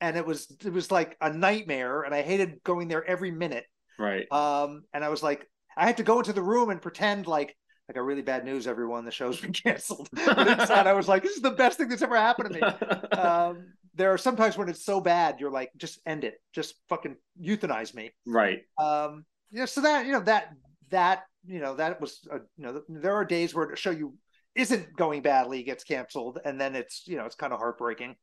[0.00, 3.64] and it was it was like a nightmare, and I hated going there every minute.
[3.98, 4.30] Right.
[4.32, 7.56] Um, and I was like, I had to go into the room and pretend like
[7.88, 9.04] like a really bad news, everyone.
[9.04, 10.08] The show's been canceled.
[10.12, 12.88] but inside, I was like, this is the best thing that's ever happened to me.
[13.18, 17.16] Um, there are sometimes when it's so bad, you're like, just end it, just fucking
[17.40, 18.10] euthanize me.
[18.26, 18.62] Right.
[18.76, 19.66] Um, yeah.
[19.66, 20.50] So that you know that
[20.90, 24.14] that you know that was a, you know there are days where to show you
[24.54, 28.16] isn't going badly gets canceled, and then it's you know it's kind of heartbreaking.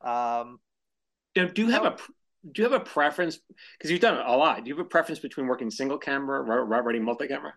[0.00, 0.58] Um,
[1.36, 1.96] now, do you have a
[2.50, 3.38] do you have a preference?
[3.76, 4.64] Because you've done it a lot.
[4.64, 7.54] Do you have a preference between working single camera, writing multi camera?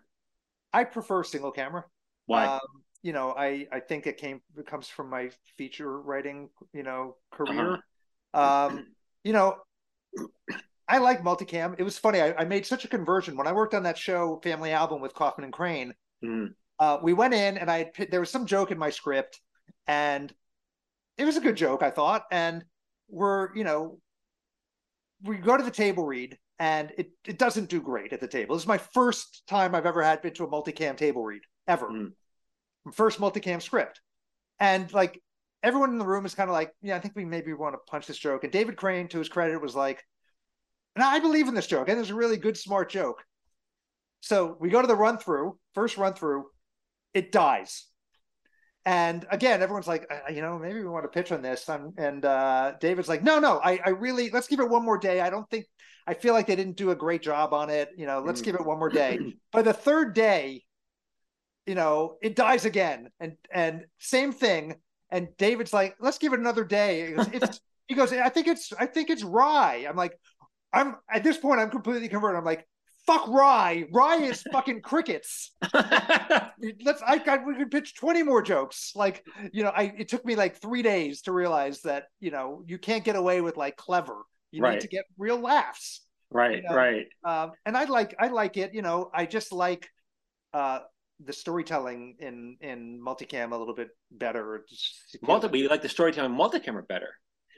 [0.72, 1.84] I prefer single camera.
[2.26, 2.46] Why?
[2.46, 2.60] Um,
[3.02, 7.16] you know, I I think it came it comes from my feature writing, you know,
[7.32, 7.82] career.
[8.34, 8.68] Uh-huh.
[8.68, 8.86] Um,
[9.24, 9.56] you know,
[10.88, 11.74] I like multicam.
[11.78, 12.20] It was funny.
[12.20, 15.14] I, I, made such a conversion when I worked on that show, Family Album with
[15.14, 15.92] Kaufman and Crane.
[16.24, 19.40] Mm uh, we went in and I there was some joke in my script,
[19.86, 20.32] and
[21.16, 22.24] it was a good joke, I thought.
[22.32, 22.64] And
[23.08, 24.00] we're you know
[25.22, 28.56] we go to the table read, and it it doesn't do great at the table.
[28.56, 31.88] This is my first time I've ever had been to a multicam table read ever.
[31.88, 32.12] Mm.
[32.92, 34.00] First multicam script,
[34.58, 35.22] and like
[35.62, 37.78] everyone in the room is kind of like, yeah, I think we maybe want to
[37.88, 38.42] punch this joke.
[38.42, 40.02] And David Crane, to his credit, was like,
[40.96, 41.88] and I believe in this joke.
[41.88, 43.22] And it's a really good, smart joke.
[44.18, 46.46] So we go to the run through, first run through,
[47.14, 47.86] it dies.
[48.84, 51.68] And again, everyone's like, you know, maybe we want to pitch on this.
[51.68, 54.98] I'm, and uh, David's like, no, no, I, I really let's give it one more
[54.98, 55.20] day.
[55.20, 55.66] I don't think
[56.06, 57.90] I feel like they didn't do a great job on it.
[57.96, 58.44] You know, let's mm.
[58.44, 59.18] give it one more day.
[59.52, 60.64] By the third day,
[61.66, 64.74] you know, it dies again, and and same thing.
[65.10, 67.14] and David's like, let's give it another day.
[67.16, 69.86] It's, he goes, I think it's, I think it's wry.
[69.88, 70.18] I'm like,
[70.72, 72.38] I'm at this point, I'm completely converted.
[72.38, 72.66] I'm like,
[73.06, 73.84] fuck wry.
[73.92, 75.52] Wry is fucking crickets.
[75.72, 77.02] Let's.
[77.06, 78.92] I, I we could pitch twenty more jokes.
[78.94, 82.62] Like you know, I it took me like three days to realize that you know
[82.66, 84.22] you can't get away with like clever.
[84.50, 84.74] You right.
[84.74, 86.02] need to get real laughs.
[86.30, 86.56] Right.
[86.56, 86.74] You know?
[86.74, 87.06] Right.
[87.24, 88.74] Um, and I like I like it.
[88.74, 89.88] You know, I just like
[90.52, 90.80] uh
[91.24, 94.64] the storytelling in in multicam a little bit better.
[95.22, 97.08] Multi, you like the storytelling multicam better.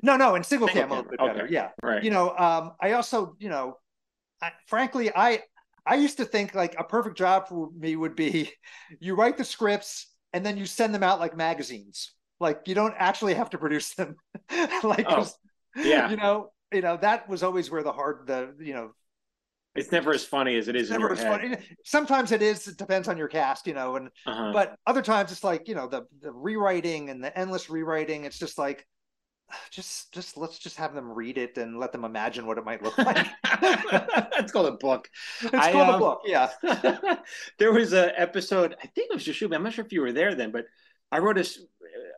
[0.02, 1.33] No, no, in single, single cam a little bit okay.
[1.33, 1.48] better.
[1.50, 2.02] Yeah, right.
[2.02, 3.78] You know, um, I also, you know,
[4.42, 5.42] I, frankly, I
[5.87, 8.51] I used to think like a perfect job for me would be
[9.01, 12.12] you write the scripts and then you send them out like magazines.
[12.40, 14.16] Like you don't actually have to produce them.
[14.83, 15.27] like oh,
[15.77, 18.90] yeah, you know, you know that was always where the hard the you know
[19.75, 21.40] it's never as funny as it is never as head.
[21.40, 21.57] funny.
[21.85, 22.68] Sometimes it is.
[22.68, 24.53] It depends on your cast, you know, and uh-huh.
[24.53, 28.25] but other times it's like you know the the rewriting and the endless rewriting.
[28.25, 28.87] It's just like
[29.70, 32.83] just just let's just have them read it and let them imagine what it might
[32.83, 33.26] look like.
[33.61, 35.09] That's called a book.
[35.42, 36.20] It's I, called um, a book.
[36.24, 36.50] Yeah.
[37.59, 38.76] there was an episode.
[38.83, 39.57] I think it was Just Shoot Me.
[39.57, 40.66] I'm not sure if you were there then, but
[41.11, 41.48] I wrote a.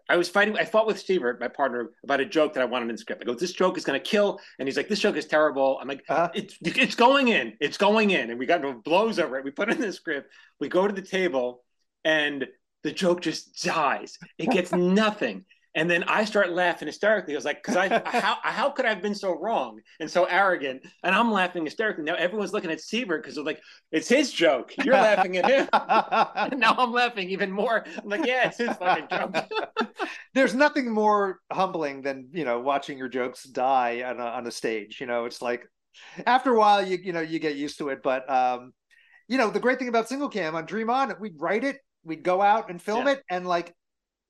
[0.09, 0.57] I was fighting.
[0.57, 3.23] I fought with Steve, my partner, about a joke that I wanted in the script.
[3.23, 5.79] I go, "This joke is going to kill," and he's like, "This joke is terrible."
[5.81, 6.31] I'm like, uh-huh.
[6.35, 7.55] "It's it's going in.
[7.61, 9.45] It's going in," and we got into blows over it.
[9.45, 10.33] We put it in the script.
[10.61, 11.65] We go to the table,
[12.05, 12.47] and
[12.85, 14.17] the joke just dies.
[14.39, 15.45] It gets nothing.
[15.77, 17.35] And then I start laughing hysterically.
[17.35, 20.25] I was like, because I, how, how could I have been so wrong and so
[20.25, 20.87] arrogant?
[21.05, 22.03] And I'm laughing hysterically.
[22.03, 23.61] Now everyone's looking at Sivert because they're like,
[23.93, 24.73] it's his joke.
[24.83, 25.69] You're laughing at him.
[25.73, 27.85] and now I'm laughing even more.
[28.03, 29.37] I'm like, yeah, it's his fucking joke.
[30.35, 34.51] There's nothing more humbling than, you know, watching your jokes die on a, on a
[34.51, 34.99] stage.
[34.99, 35.69] You know, it's like
[36.27, 38.03] after a while, you, you know, you get used to it.
[38.03, 38.73] But, um,
[39.29, 42.23] you know, the great thing about single cam on Dream On, we'd write it, we'd
[42.23, 43.13] go out and film yeah.
[43.13, 43.23] it.
[43.29, 43.75] And like,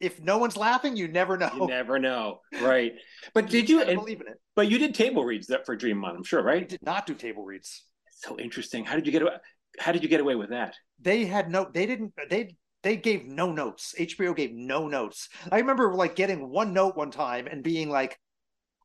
[0.00, 1.50] if no one's laughing, you never know.
[1.54, 2.92] You never know, right?
[3.35, 4.40] But did you, and, believe in it?
[4.54, 6.62] But you did table reads that for Dream On, I'm sure, right?
[6.62, 7.82] I did not do table reads.
[8.11, 8.85] So interesting.
[8.85, 9.37] How did you get away?
[9.78, 10.74] How did you get away with that?
[11.00, 11.68] They had no.
[11.72, 12.14] They didn't.
[12.30, 13.94] They they gave no notes.
[13.98, 15.28] HBO gave no notes.
[15.50, 18.18] I remember like getting one note one time and being like,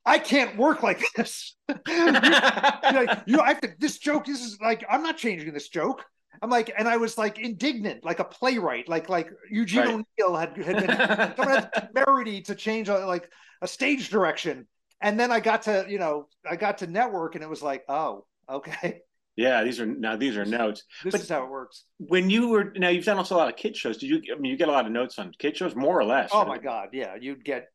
[0.05, 1.55] I can't work like this.
[1.69, 5.69] you, like, you, I have to, this joke, this is like, I'm not changing this
[5.69, 6.03] joke.
[6.41, 10.05] I'm like, and I was like indignant, like a playwright, like like Eugene right.
[10.19, 13.29] O'Neill had had been someone had temerity to change a, like
[13.61, 14.67] a stage direction,
[15.01, 17.83] and then I got to you know I got to network, and it was like,
[17.89, 19.01] oh, okay.
[19.37, 20.83] Yeah, these are now these are notes.
[21.03, 21.85] This but is how it works.
[21.97, 23.97] When you were now, you've done also a lot of kid shows.
[23.97, 24.21] Did you?
[24.35, 26.29] I mean, you get a lot of notes on kid shows, more or less.
[26.33, 26.47] Oh right?
[26.47, 27.67] my god, yeah, you'd get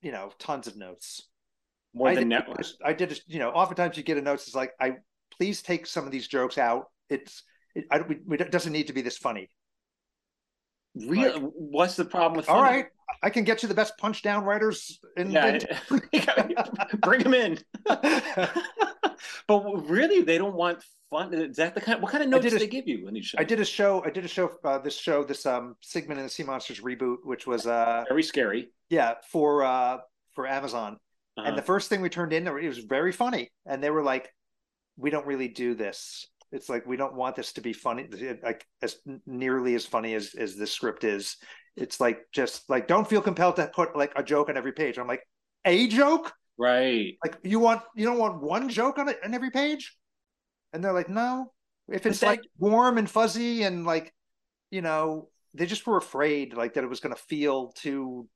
[0.00, 1.28] you know tons of notes.
[1.94, 2.64] More I than did, network.
[2.84, 4.34] I did, you know, oftentimes you get a note.
[4.34, 4.96] It's like, I
[5.36, 6.86] please take some of these jokes out.
[7.10, 7.42] It's
[7.74, 9.48] it, I, we, it doesn't need to be this funny.
[10.94, 11.32] Real?
[11.32, 12.48] Like, what's the problem with?
[12.48, 12.76] All funny?
[12.76, 12.86] right,
[13.22, 15.30] I can get you the best punch down writers in.
[15.30, 15.58] Yeah,
[17.02, 17.58] bring them in.
[19.46, 21.32] but really, they don't want fun.
[21.32, 22.02] Is that the kind?
[22.02, 23.38] What kind of notes do they give you in these shows?
[23.38, 24.02] I did a show.
[24.04, 24.50] I did a show.
[24.64, 28.22] Uh, this show, this um, Sigmund and the Sea Monsters reboot, which was uh very
[28.22, 28.70] scary.
[28.90, 29.98] Yeah, for uh
[30.34, 30.98] for Amazon.
[31.38, 31.48] Uh-huh.
[31.48, 34.30] And the first thing we turned in, it was very funny, and they were like,
[34.96, 38.08] "We don't really do this." It's like we don't want this to be funny
[38.42, 41.36] like as nearly as funny as as this script is.
[41.76, 44.98] It's like just like don't feel compelled to put like a joke on every page.
[44.98, 45.26] I'm like
[45.64, 46.32] a joke?
[46.58, 47.14] Right.
[47.24, 49.96] Like you want you don't want one joke on it on every page?
[50.72, 51.50] And they're like no.
[51.88, 54.12] If it's like warm and fuzzy and like
[54.70, 58.28] you know they just were afraid like that it was going to feel too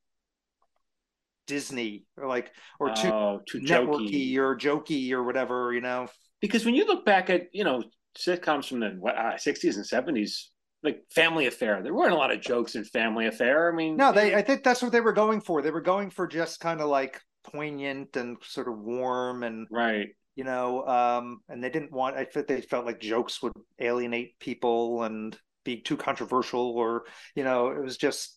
[1.47, 2.51] disney or like
[2.81, 4.37] or too, oh, too networky jokey.
[4.39, 6.09] or jokey or whatever you know?
[6.41, 7.83] Because when you look back at you know
[8.17, 10.47] sitcoms from the uh, 60s and 70s
[10.83, 11.83] like family affair.
[11.83, 13.73] There weren't a lot of jokes in family affair.
[13.73, 15.63] I mean no they i think that's what they were going for.
[15.63, 20.09] They were going for just kind of like poignant and sort of warm and right.
[20.35, 24.37] you know um and they didn't want i think they felt like jokes would alienate
[24.41, 27.05] people and be too controversial or
[27.37, 28.37] you know it was just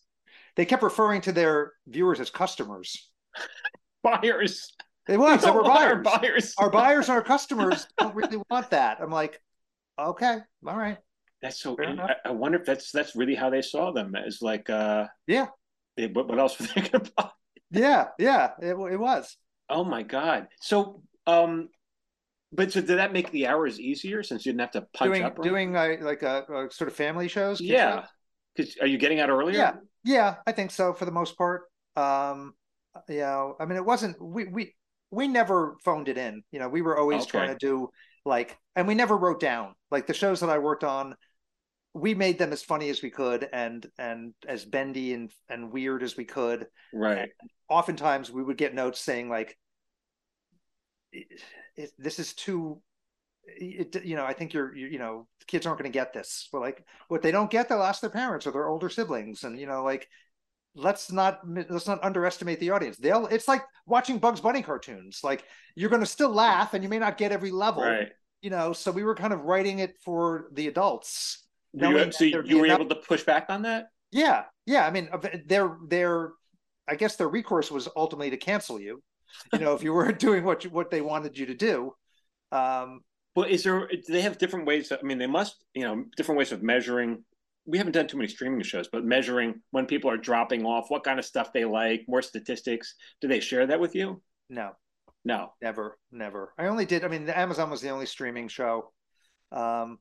[0.56, 3.10] they kept referring to their viewers as customers.
[4.02, 4.74] Buyers.
[5.06, 5.92] They was they were buyers.
[5.92, 6.54] Our buyers.
[6.58, 8.98] our buyers our customers don't really want that.
[9.00, 9.40] I'm like
[10.00, 10.98] Okay, all right.
[11.42, 11.76] That's so.
[11.80, 14.68] I, I, wonder if that's that's really how they saw them as like.
[14.68, 15.46] uh Yeah.
[15.96, 17.30] They, what, what else were they going to buy?
[17.70, 19.36] Yeah, yeah, it, it was.
[19.68, 20.48] Oh my god!
[20.60, 21.68] So, um,
[22.52, 25.22] but so did that make the hours easier since you didn't have to punch doing,
[25.22, 25.42] up?
[25.42, 27.60] Doing uh, like a, a, sort of family shows.
[27.60, 28.06] Yeah.
[28.56, 29.56] Because are you getting out earlier?
[29.56, 29.72] Yeah,
[30.04, 31.62] yeah, I think so for the most part.
[31.96, 32.54] Um,
[33.08, 34.74] you know, I mean, it wasn't we we
[35.12, 36.42] we never phoned it in.
[36.50, 37.30] You know, we were always okay.
[37.30, 37.90] trying to do
[38.24, 41.14] like and we never wrote down like the shows that i worked on
[41.92, 46.02] we made them as funny as we could and and as bendy and and weird
[46.02, 46.66] as we could.
[46.92, 47.18] Right.
[47.18, 49.58] And oftentimes we would get notes saying like,
[51.12, 51.26] it,
[51.76, 52.80] it, "This is too."
[53.44, 56.48] It, you know, I think you're, you, you know, kids aren't going to get this.
[56.52, 59.58] But like, what they don't get, they'll ask their parents or their older siblings, and
[59.58, 60.08] you know, like,
[60.74, 62.96] let's not let's not underestimate the audience.
[62.96, 63.26] They'll.
[63.26, 65.20] It's like watching Bugs Bunny cartoons.
[65.22, 67.82] Like, you're going to still laugh, and you may not get every level.
[67.82, 68.08] Right.
[68.42, 72.58] You know, so we were kind of writing it for the adults you, so you
[72.58, 73.88] were able to push back on that?
[74.10, 74.86] Yeah, yeah.
[74.86, 75.08] I mean,
[75.46, 76.32] their their,
[76.88, 79.02] I guess their recourse was ultimately to cancel you.
[79.52, 81.94] You know, if you weren't doing what you, what they wanted you to do.
[82.50, 83.00] Um,
[83.36, 83.86] well, is there?
[83.86, 84.90] Do they have different ways?
[84.92, 85.64] I mean, they must.
[85.74, 87.24] You know, different ways of measuring.
[87.66, 91.04] We haven't done too many streaming shows, but measuring when people are dropping off, what
[91.04, 92.94] kind of stuff they like, more statistics.
[93.20, 94.22] Do they share that with you?
[94.48, 94.72] No,
[95.24, 96.52] no, never, never.
[96.58, 97.04] I only did.
[97.04, 98.92] I mean, Amazon was the only streaming show.
[99.52, 99.98] Um,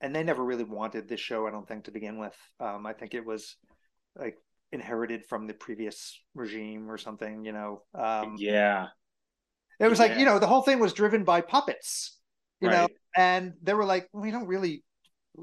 [0.00, 2.36] and they never really wanted this show, I don't think, to begin with.
[2.58, 3.56] Um, I think it was
[4.16, 4.36] like
[4.72, 7.82] inherited from the previous regime or something, you know.
[7.94, 8.88] Um, yeah.
[9.78, 10.06] It was yeah.
[10.06, 12.18] like, you know, the whole thing was driven by puppets,
[12.60, 12.82] you right.
[12.82, 14.84] know, and they were like, we don't really,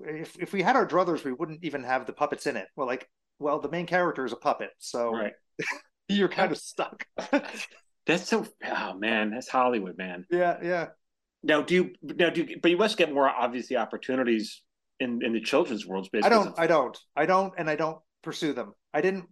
[0.06, 2.68] if, if we had our druthers, we wouldn't even have the puppets in it.
[2.76, 3.08] We're like,
[3.40, 4.70] well, the main character is a puppet.
[4.78, 5.34] So right.
[6.10, 7.06] you're kind of stuck.
[8.06, 10.26] that's so, oh man, that's Hollywood, man.
[10.30, 10.58] Yeah.
[10.62, 10.88] Yeah.
[11.42, 14.62] Now, do you now do you, but you must get more obviously opportunities
[15.00, 16.24] in in the children's world space.
[16.26, 16.58] I don't.
[16.60, 16.98] I don't.
[17.16, 18.74] I don't, and I don't pursue them.
[18.94, 19.26] I didn't.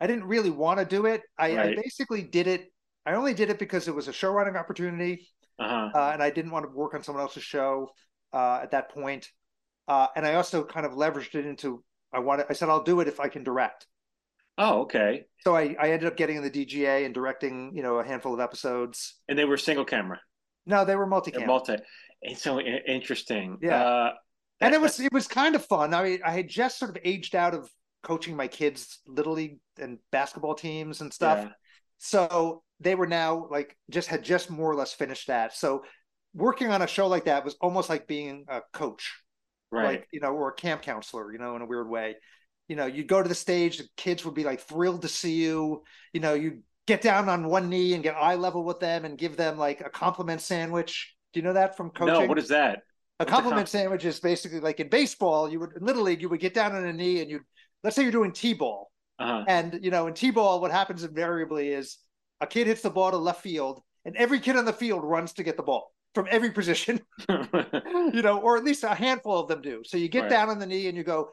[0.00, 1.22] I didn't really want to do it.
[1.38, 1.78] I, right.
[1.78, 2.72] I basically did it.
[3.06, 5.28] I only did it because it was a show running opportunity,
[5.60, 5.90] uh-huh.
[5.94, 7.90] uh, and I didn't want to work on someone else's show
[8.32, 9.28] uh, at that point.
[9.92, 12.46] Uh, and I also kind of leveraged it into I wanted.
[12.48, 13.86] I said I'll do it if I can direct.
[14.56, 15.24] Oh, okay.
[15.40, 18.32] So I, I ended up getting in the DGA and directing, you know, a handful
[18.34, 19.16] of episodes.
[19.28, 20.20] And they were single camera.
[20.66, 21.46] No, they were multi camera.
[21.46, 21.76] Multi.
[22.22, 23.58] It's so interesting.
[23.60, 23.84] Yeah.
[23.84, 24.12] Uh,
[24.60, 25.92] that, and it was it was kind of fun.
[25.92, 27.70] I mean, I had just sort of aged out of
[28.02, 31.38] coaching my kids little league and basketball teams and stuff.
[31.38, 31.50] Yeah.
[31.98, 35.54] So they were now like just had just more or less finished that.
[35.54, 35.82] So
[36.34, 39.22] working on a show like that was almost like being a coach,
[39.72, 39.84] right?
[39.84, 42.16] Like you know, or a camp counselor, you know, in a weird way.
[42.68, 45.42] You know, you'd go to the stage, the kids would be like thrilled to see
[45.42, 45.82] you.
[46.12, 49.18] You know, you get down on one knee and get eye level with them and
[49.18, 51.14] give them like a compliment sandwich.
[51.32, 52.14] Do you know that from coaching?
[52.14, 52.80] No, what is that?
[53.20, 56.40] A compliment sandwich is basically like in baseball, you would in little league, you would
[56.40, 57.40] get down on a knee and you
[57.82, 58.90] let's say you're doing T-ball.
[59.18, 59.44] Uh-huh.
[59.46, 61.98] And you know, in T-ball, what happens invariably is
[62.40, 65.34] a kid hits the ball to left field, and every kid on the field runs
[65.34, 67.00] to get the ball from every position.
[67.28, 69.82] you know, or at least a handful of them do.
[69.84, 70.30] So you get right.
[70.30, 71.30] down on the knee and you go,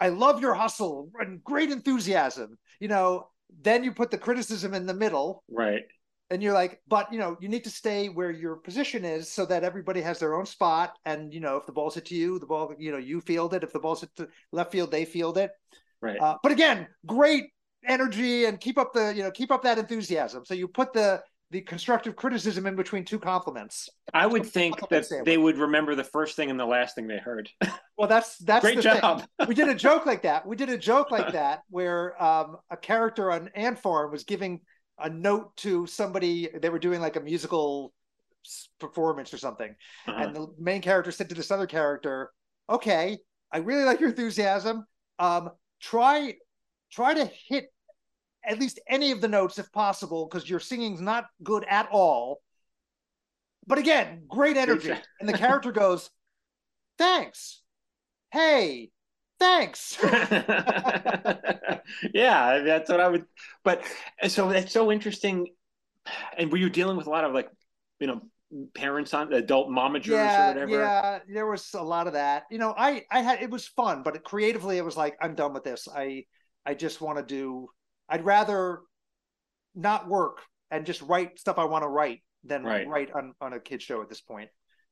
[0.00, 2.58] I love your hustle and great enthusiasm.
[2.80, 3.28] You know,
[3.62, 5.82] then you put the criticism in the middle right
[6.30, 9.44] and you're like but you know you need to stay where your position is so
[9.44, 12.38] that everybody has their own spot and you know if the ball's hit to you
[12.38, 15.04] the ball you know you field it if the ball's hit to left field they
[15.04, 15.50] field it
[16.00, 17.46] right uh, but again great
[17.86, 21.20] energy and keep up the you know keep up that enthusiasm so you put the
[21.50, 23.88] the constructive criticism in between two compliments.
[24.14, 27.18] I would think that they would remember the first thing and the last thing they
[27.18, 27.50] heard.
[27.98, 29.24] well, that's that's great job.
[29.48, 30.46] we did a joke like that.
[30.46, 34.60] We did a joke like that where um, a character on Ant Farm was giving
[34.98, 36.48] a note to somebody.
[36.60, 37.92] They were doing like a musical
[38.78, 39.74] performance or something,
[40.06, 40.22] uh-huh.
[40.22, 42.30] and the main character said to this other character,
[42.68, 43.18] "Okay,
[43.52, 44.86] I really like your enthusiasm.
[45.18, 46.34] Um, try
[46.92, 47.72] try to hit
[48.44, 52.40] at least any of the notes if possible, because your singing's not good at all.
[53.66, 54.92] But again, great energy.
[55.20, 56.10] and the character goes,
[56.98, 57.62] Thanks.
[58.30, 58.90] Hey,
[59.38, 59.98] thanks.
[60.02, 60.18] yeah,
[62.58, 63.24] that's what I would.
[63.64, 63.82] But
[64.22, 65.46] uh, so that's so interesting.
[66.36, 67.48] And were you dealing with a lot of like,
[68.00, 68.20] you know,
[68.74, 70.72] parents on adult momagers yeah, or whatever?
[70.72, 72.44] Yeah, there was a lot of that.
[72.50, 75.54] You know, I I had it was fun, but creatively it was like I'm done
[75.54, 75.88] with this.
[75.88, 76.24] I
[76.66, 77.68] I just want to do
[78.10, 78.80] I'd rather
[79.74, 82.86] not work and just write stuff I want to write than right.
[82.86, 84.48] write on, on a kid show at this point.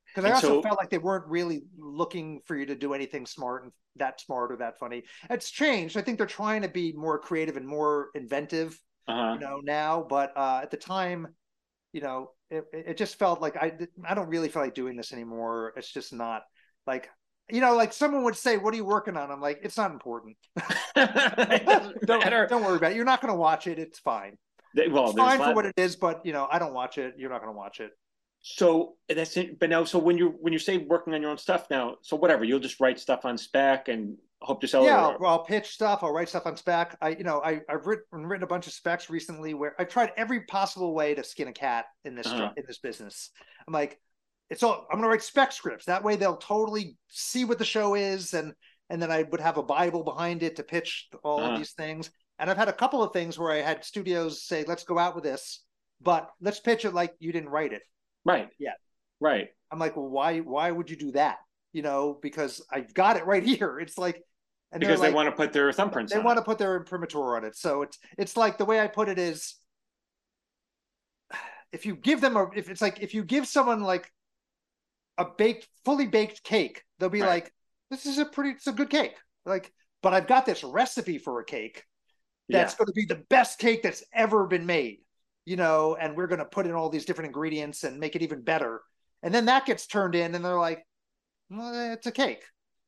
[0.07, 3.27] Because I also so, felt like they weren't really looking for you to do anything
[3.27, 5.03] smart and that smart or that funny.
[5.29, 5.97] It's changed.
[5.97, 9.33] I think they're trying to be more creative and more inventive, uh-huh.
[9.33, 10.05] you know, now.
[10.09, 11.27] But uh, at the time,
[11.93, 15.13] you know, it, it just felt like I I don't really feel like doing this
[15.13, 15.73] anymore.
[15.75, 16.41] It's just not
[16.87, 17.09] like
[17.51, 19.91] you know, like someone would say, "What are you working on?" I'm like, "It's not
[19.91, 20.37] important.
[20.95, 22.95] don't, don't worry about it.
[22.95, 23.79] You're not going to watch it.
[23.79, 24.37] It's fine.
[24.75, 27.15] Well, it's fine for what it is, but you know, I don't watch it.
[27.17, 27.91] You're not going to watch it."
[28.41, 29.59] So that's it.
[29.59, 32.15] But now, so when you when you say working on your own stuff now, so
[32.15, 35.11] whatever, you'll just write stuff on spec and hope to sell yeah, it.
[35.11, 36.03] Yeah, well, I'll pitch stuff.
[36.03, 36.97] I'll write stuff on spec.
[37.01, 40.11] I, you know, I I've written written a bunch of specs recently where I've tried
[40.15, 42.51] every possible way to skin a cat in this uh-huh.
[42.55, 43.31] in this business.
[43.67, 43.99] I'm like,
[44.49, 45.85] it's all I'm gonna write spec scripts.
[45.85, 48.53] That way they'll totally see what the show is and
[48.89, 51.51] and then I would have a Bible behind it to pitch all uh-huh.
[51.51, 52.09] of these things.
[52.39, 55.13] And I've had a couple of things where I had studios say, "Let's go out
[55.13, 55.63] with this,
[56.01, 57.83] but let's pitch it like you didn't write it."
[58.25, 58.49] Right.
[58.57, 58.73] Yeah.
[59.19, 59.49] Right.
[59.71, 60.39] I'm like, well, why?
[60.39, 61.37] Why would you do that?
[61.73, 63.79] You know, because I've got it right here.
[63.79, 64.23] It's like,
[64.71, 66.09] and because like, they want to put their thumbprints.
[66.09, 66.41] They want it.
[66.41, 67.55] to put their imprimatur on it.
[67.55, 69.55] So it's it's like the way I put it is,
[71.71, 74.11] if you give them a, if it's like if you give someone like
[75.19, 77.43] a baked, fully baked cake, they'll be right.
[77.43, 77.53] like,
[77.91, 79.15] this is a pretty, it's a good cake.
[79.45, 81.83] Like, but I've got this recipe for a cake
[82.47, 82.77] that's yeah.
[82.77, 84.99] going to be the best cake that's ever been made,
[85.45, 88.21] you know, and we're going to put in all these different ingredients and make it
[88.21, 88.81] even better.
[89.21, 90.85] And then that gets turned in, and they're like,
[91.49, 92.43] well, it's a cake.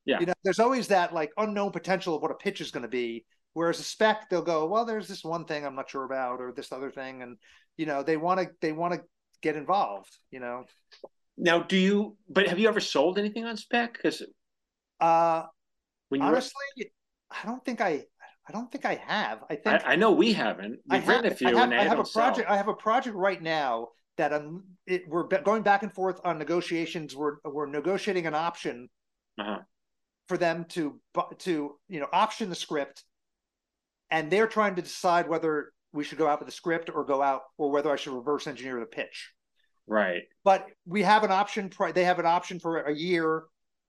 [0.06, 0.20] Yeah.
[0.20, 2.89] You know, there's always that like unknown potential of what a pitch is going to
[2.89, 3.26] be.
[3.54, 6.54] Whereas a spec, they'll go, well, there's this one thing I'm not sure about, or
[6.56, 7.38] this other thing, and
[7.76, 9.02] you know, they want to they want to
[9.41, 10.15] get involved.
[10.32, 10.63] You know.
[11.38, 12.17] Now, do you?
[12.30, 13.94] But have you ever sold anything on spec?
[13.94, 14.24] Because
[15.00, 15.44] uh,
[16.10, 16.86] when you honestly, were...
[17.32, 18.06] I don't think I.
[18.48, 19.44] I don't think I have.
[19.50, 20.80] I think I, I know we haven't.
[20.89, 21.48] We've I written have, a few.
[21.48, 22.48] I have, I have a project.
[22.48, 22.54] Sell.
[22.54, 24.63] I have a project right now that I'm.
[24.88, 27.15] It, we're going back and forth on negotiations.
[27.15, 28.89] We're we're negotiating an option
[29.39, 29.60] uh-huh.
[30.28, 31.00] for them to
[31.39, 33.04] to you know option the script,
[34.10, 37.22] and they're trying to decide whether we should go out with the script or go
[37.22, 39.32] out or whether I should reverse engineer the pitch.
[39.88, 40.24] Right.
[40.44, 41.72] But we have an option.
[41.94, 43.44] They have an option for a year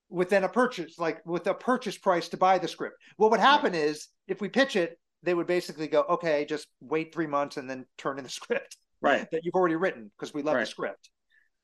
[0.09, 2.97] within a purchase, like with a purchase price to buy the script.
[3.17, 3.83] What would happen right.
[3.83, 7.69] is if we pitch it, they would basically go, okay, just wait three months and
[7.69, 8.77] then turn in the script.
[9.01, 9.27] Right.
[9.33, 10.61] That you've already written because we love right.
[10.61, 11.11] the script.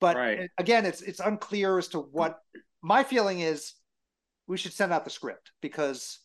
[0.01, 0.51] But right.
[0.59, 2.39] again, it's it's unclear as to what
[2.83, 3.75] my feeling is.
[4.47, 6.21] We should send out the script because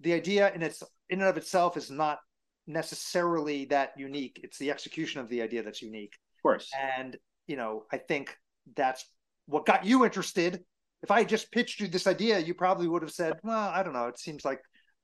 [0.00, 2.18] the idea in its in and of itself is not
[2.66, 4.40] necessarily that unique.
[4.42, 6.14] It's the execution of the idea that's unique.
[6.38, 6.70] Of course.
[6.98, 7.16] And
[7.48, 8.36] you know, I think
[8.76, 9.04] that's
[9.46, 10.62] what got you interested.
[11.02, 13.94] If I just pitched you this idea, you probably would have said, "Well, I don't
[13.94, 14.06] know.
[14.06, 14.60] It seems like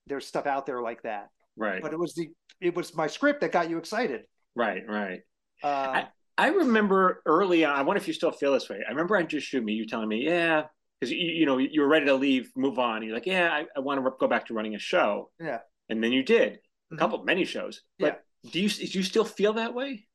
[0.07, 1.83] there's stuff out there like that." Right.
[1.83, 2.31] But it was the
[2.61, 4.23] it was my script that got you excited.
[4.55, 4.83] Right.
[4.87, 5.21] Right.
[5.63, 7.75] Uh, I, I remember early on.
[7.75, 8.81] I wonder if you still feel this way.
[8.87, 10.65] I remember on Just Shoot Me, you telling me, "Yeah."
[11.01, 13.03] Because you, you know you were ready to leave, move on.
[13.03, 15.31] You're like, yeah, I, I want to go back to running a show.
[15.41, 16.99] Yeah, and then you did a mm-hmm.
[16.99, 17.83] couple, many shows.
[17.99, 18.51] But yeah.
[18.53, 20.07] do you do you still feel that way?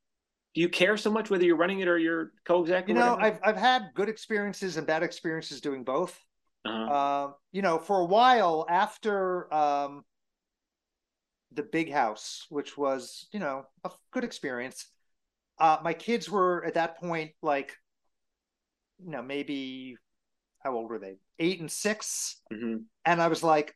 [0.55, 2.88] Do you care so much whether you're running it or you're co-exec?
[2.88, 6.19] You know, I've I've had good experiences and bad experiences doing both.
[6.65, 6.93] Uh-huh.
[6.93, 10.03] Uh, you know, for a while after um,
[11.53, 14.88] the big house, which was you know a good experience.
[15.59, 17.75] Uh, my kids were at that point like,
[19.03, 19.97] you know, maybe
[20.63, 21.17] how old were they?
[21.38, 22.77] Eight and 6 mm-hmm.
[23.05, 23.75] and I was like,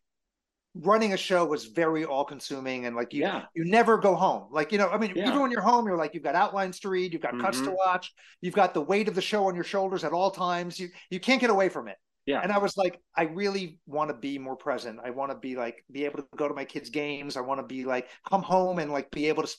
[0.76, 3.44] running a show was very all consuming and like you yeah.
[3.54, 4.48] you never go home.
[4.52, 5.28] Like you know i mean yeah.
[5.28, 7.42] even when you're home you're like you've got outlines to read you've got mm-hmm.
[7.42, 7.76] cuts to mm-hmm.
[7.76, 10.80] watch you've got the weight of the show on your shoulders at all times.
[10.80, 11.98] You you can't get away from it.
[12.26, 12.40] Yeah.
[12.42, 15.00] And i was like i really want to be more present.
[15.04, 17.38] I want to be like be able to go to my kids games.
[17.38, 19.56] I want to be like come home and like be able to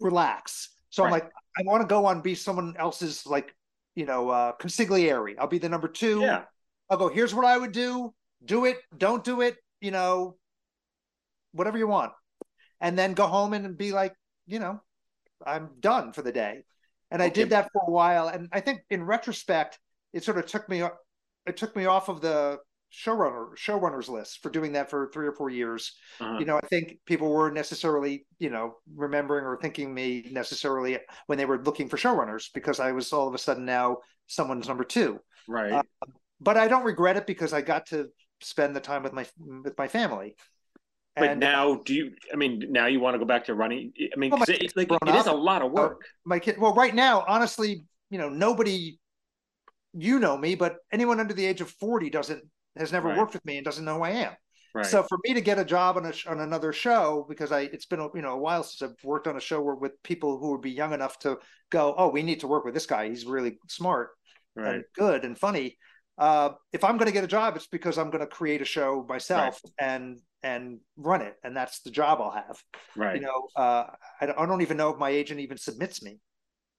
[0.00, 0.70] relax.
[0.90, 1.08] So right.
[1.08, 3.54] i'm like i want to go on be someone else's like
[3.94, 5.36] you know uh consigliere.
[5.38, 6.20] I'll be the number two.
[6.20, 6.42] Yeah.
[6.90, 8.12] I'll go here's what i would do.
[8.44, 8.76] Do it.
[8.98, 10.36] Don't do it you know,
[11.52, 12.12] whatever you want,
[12.80, 14.14] and then go home and be like,
[14.46, 14.80] you know,
[15.46, 16.64] I'm done for the day.
[17.10, 17.30] And okay.
[17.30, 19.78] I did that for a while, and I think in retrospect,
[20.14, 20.82] it sort of took me
[21.46, 22.58] it took me off of the
[22.90, 25.92] showrunner showrunners list for doing that for three or four years.
[26.18, 26.38] Uh-huh.
[26.38, 31.36] You know, I think people were necessarily, you know, remembering or thinking me necessarily when
[31.36, 34.84] they were looking for showrunners because I was all of a sudden now someone's number
[34.84, 35.20] two.
[35.46, 35.72] Right.
[35.72, 35.82] Uh,
[36.40, 38.08] but I don't regret it because I got to
[38.40, 39.26] spend the time with my
[39.64, 40.36] with my family.
[41.16, 42.12] But and, now, do you?
[42.32, 43.92] I mean, now you want to go back to running?
[44.00, 46.02] I mean, well, it, like it is a lot of work.
[46.02, 46.58] Uh, my kid.
[46.58, 48.98] Well, right now, honestly, you know, nobody,
[49.92, 52.42] you know me, but anyone under the age of forty doesn't
[52.76, 53.18] has never right.
[53.18, 54.32] worked with me and doesn't know who I am.
[54.74, 54.86] Right.
[54.86, 57.86] So for me to get a job on a on another show because I it's
[57.86, 60.50] been you know a while since I've worked on a show where, with people who
[60.50, 61.38] would be young enough to
[61.70, 63.08] go, oh, we need to work with this guy.
[63.08, 64.10] He's really smart
[64.56, 64.74] right.
[64.74, 65.78] and good and funny
[66.16, 68.64] uh, if I'm going to get a job, it's because I'm going to create a
[68.64, 69.90] show myself right.
[69.90, 72.62] and and run it, and that's the job I'll have.
[72.96, 73.16] Right.
[73.16, 73.86] You know, uh,
[74.20, 76.18] I, I don't even know if my agent even submits me.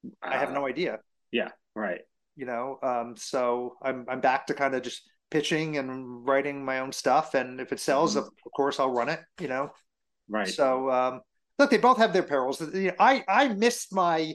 [0.05, 0.99] Uh, I have no uh, idea.
[1.31, 1.49] Yeah.
[1.75, 2.01] Right.
[2.35, 5.01] You know, um, so I'm I'm back to kind of just
[5.31, 8.27] pitching and writing my own stuff, and if it sells, mm-hmm.
[8.27, 9.19] of course I'll run it.
[9.39, 9.71] You know.
[10.29, 10.47] Right.
[10.47, 11.21] So um,
[11.59, 12.61] look, they both have their perils.
[12.99, 14.33] I I missed my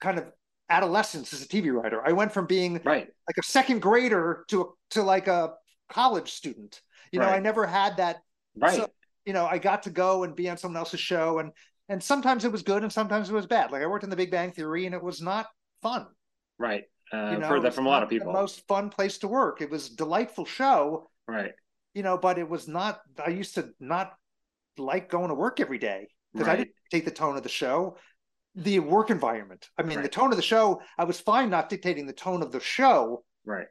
[0.00, 0.26] kind of
[0.74, 2.02] adolescence as a TV writer.
[2.04, 3.08] I went from being right.
[3.28, 5.54] like a second grader to a, to like a
[5.88, 6.80] college student.
[7.12, 7.36] You know, right.
[7.36, 8.22] I never had that.
[8.56, 8.74] Right.
[8.74, 8.88] So,
[9.24, 11.52] you know, I got to go and be on someone else's show, and
[11.88, 13.70] and sometimes it was good, and sometimes it was bad.
[13.70, 15.46] Like I worked in The Big Bang Theory, and it was not
[15.82, 16.06] fun.
[16.58, 16.84] Right.
[17.12, 18.32] Uh, you know, I've heard that from a lot of people.
[18.32, 19.60] The most fun place to work.
[19.60, 21.10] It was delightful show.
[21.26, 21.52] Right.
[21.94, 23.00] you know, but it was not.
[23.24, 24.12] I used to not
[24.76, 26.54] like going to work every day because right.
[26.54, 27.96] I didn't take the tone of the show.
[28.54, 29.68] The work environment.
[29.78, 30.02] I mean, right.
[30.02, 30.80] the tone of the show.
[30.96, 33.24] I was fine not dictating the tone of the show.
[33.44, 33.66] Right.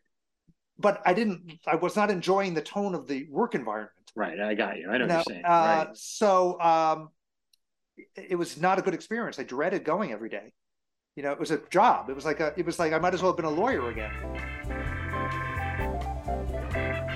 [0.78, 1.60] But I didn't.
[1.66, 3.92] I was not enjoying the tone of the work environment.
[4.16, 4.40] Right.
[4.40, 4.90] I got you.
[4.90, 5.46] I know now, what you're saying.
[5.46, 5.88] Uh, right.
[5.94, 7.10] So um,
[8.16, 9.40] it was not a good experience.
[9.40, 10.54] I dreaded going every day.
[11.16, 12.10] You know, it was a job.
[12.10, 12.54] It was like a.
[12.58, 14.12] It was like I might as well have been a lawyer again.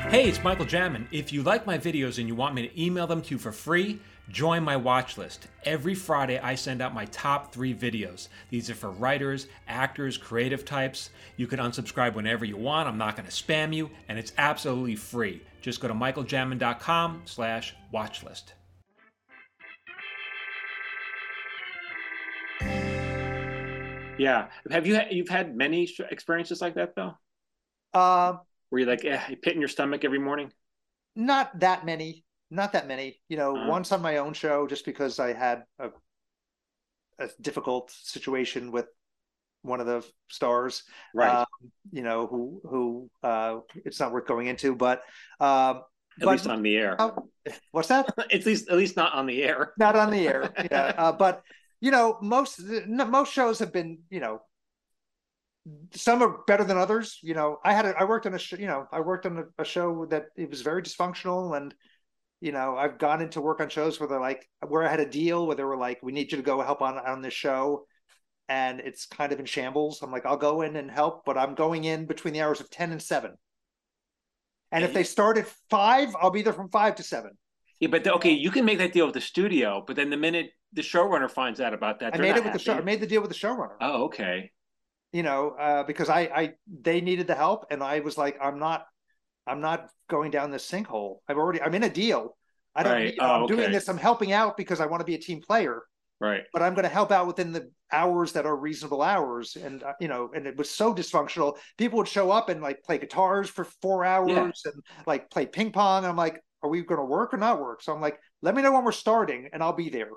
[0.09, 1.07] Hey, it's Michael Jamin.
[1.11, 3.51] If you like my videos and you want me to email them to you for
[3.51, 3.99] free,
[4.29, 5.47] join my watch list.
[5.63, 8.27] Every Friday, I send out my top three videos.
[8.49, 11.09] These are for writers, actors, creative types.
[11.37, 12.87] You can unsubscribe whenever you want.
[12.87, 15.41] I'm not going to spam you, and it's absolutely free.
[15.61, 18.53] Just go to michaeljamin.com slash watchlist.
[24.17, 24.47] Yeah.
[24.71, 27.13] Have you you've had many experiences like that though?
[27.93, 28.39] Um,
[28.71, 30.51] were you like eh, pit in your stomach every morning?
[31.15, 32.23] Not that many.
[32.49, 33.19] Not that many.
[33.29, 33.69] You know, uh-huh.
[33.69, 35.89] once on my own show, just because I had a,
[37.19, 38.87] a difficult situation with
[39.63, 40.83] one of the stars,
[41.13, 41.39] right?
[41.39, 45.01] Um, you know, who who uh, it's not worth going into, but
[45.39, 45.81] um,
[46.19, 46.99] at but, least on the air.
[46.99, 47.11] Uh,
[47.71, 48.13] what's that?
[48.31, 49.73] at least at least not on the air.
[49.77, 50.53] Not on the air.
[50.71, 51.43] Yeah, uh, but
[51.81, 54.41] you know, most most shows have been you know
[55.93, 57.19] some are better than others.
[57.21, 59.37] You know, I had a, I worked on a show, you know, I worked on
[59.37, 61.73] a, a, show that it was very dysfunctional and,
[62.41, 65.09] you know, I've gone into work on shows where they're like, where I had a
[65.09, 67.85] deal where they were like, we need you to go help on, on this show.
[68.49, 70.01] And it's kind of in shambles.
[70.01, 72.69] I'm like, I'll go in and help, but I'm going in between the hours of
[72.69, 73.33] 10 and seven.
[74.71, 77.31] And if they start at five, I'll be there from five to seven.
[77.79, 80.17] Yeah, but the, okay, you can make that deal with the studio, but then the
[80.17, 82.57] minute the showrunner finds out about that, I made it with happy.
[82.57, 82.73] the show.
[82.73, 83.75] I made the deal with the showrunner.
[83.79, 84.51] Oh, okay
[85.11, 88.59] you know, uh, because I, I, they needed the help, and I was like, I'm
[88.59, 88.85] not,
[89.47, 91.17] I'm not going down this sinkhole.
[91.27, 92.37] I've already, I'm in a deal.
[92.75, 92.93] I don't.
[92.93, 93.05] Right.
[93.05, 93.55] Need, oh, I'm okay.
[93.55, 93.87] doing this.
[93.89, 95.81] I'm helping out because I want to be a team player.
[96.19, 96.43] Right.
[96.53, 99.93] But I'm going to help out within the hours that are reasonable hours, and uh,
[99.99, 101.57] you know, and it was so dysfunctional.
[101.77, 104.31] People would show up and like play guitars for four hours
[104.65, 104.71] yeah.
[104.71, 106.05] and like play ping pong.
[106.05, 107.83] I'm like, are we going to work or not work?
[107.83, 110.09] So I'm like, let me know when we're starting, and I'll be there.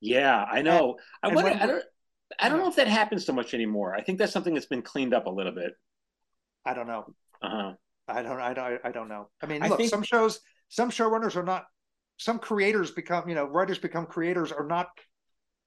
[0.00, 0.96] Yeah, I know.
[1.22, 1.84] And, I, wonder, I don't.
[2.38, 3.94] I don't know if that happens so much anymore.
[3.94, 5.72] I think that's something that's been cleaned up a little bit.
[6.66, 7.04] I don't know.
[7.42, 7.72] Uh-huh.
[8.08, 8.40] I don't.
[8.40, 8.80] I don't.
[8.84, 9.28] I don't know.
[9.42, 9.90] I mean, look, think...
[9.90, 11.64] some shows, some showrunners are not.
[12.16, 14.88] Some creators become, you know, writers become creators are not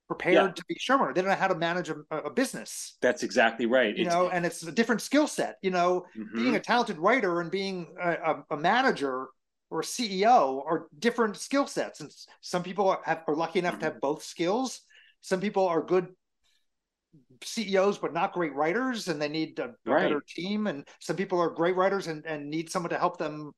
[0.07, 0.51] prepared yeah.
[0.51, 1.13] to be showrunner.
[1.13, 2.97] They don't know how to manage a, a business.
[3.01, 3.95] That's exactly right.
[3.95, 4.13] You it's...
[4.13, 5.57] know, and it's a different skill set.
[5.61, 6.37] You know, mm-hmm.
[6.37, 9.27] being a talented writer and being a, a, manager
[9.69, 11.99] or a CEO are different skill sets.
[11.99, 12.09] And
[12.41, 13.79] some people are, have, are lucky enough mm-hmm.
[13.81, 14.81] to have both skills.
[15.21, 16.07] Some people are good
[17.43, 20.03] CEOs but not great writers, and they need a, right.
[20.03, 20.67] better team.
[20.67, 23.51] And some people are great writers and, and need someone to help them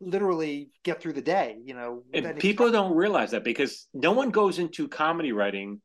[0.00, 1.56] literally get through the day.
[1.64, 5.80] You know, and people don't realize that because no one goes into comedy writing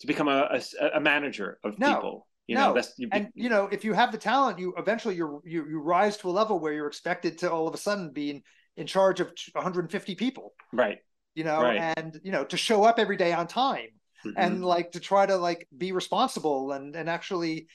[0.00, 1.94] to become a, a, a manager of no.
[1.94, 2.26] people.
[2.46, 2.68] You no.
[2.68, 5.66] know, that's you, and you know, if you have the talent, you eventually you you
[5.68, 8.42] you rise to a level where you're expected to all of a sudden be in,
[8.76, 10.52] in charge of 150 people.
[10.72, 10.98] Right.
[11.34, 11.94] You know, right.
[11.96, 13.88] and you know, to show up every day on time
[14.28, 14.40] mm-hmm.
[14.40, 17.68] and like to try to like be responsible and and actually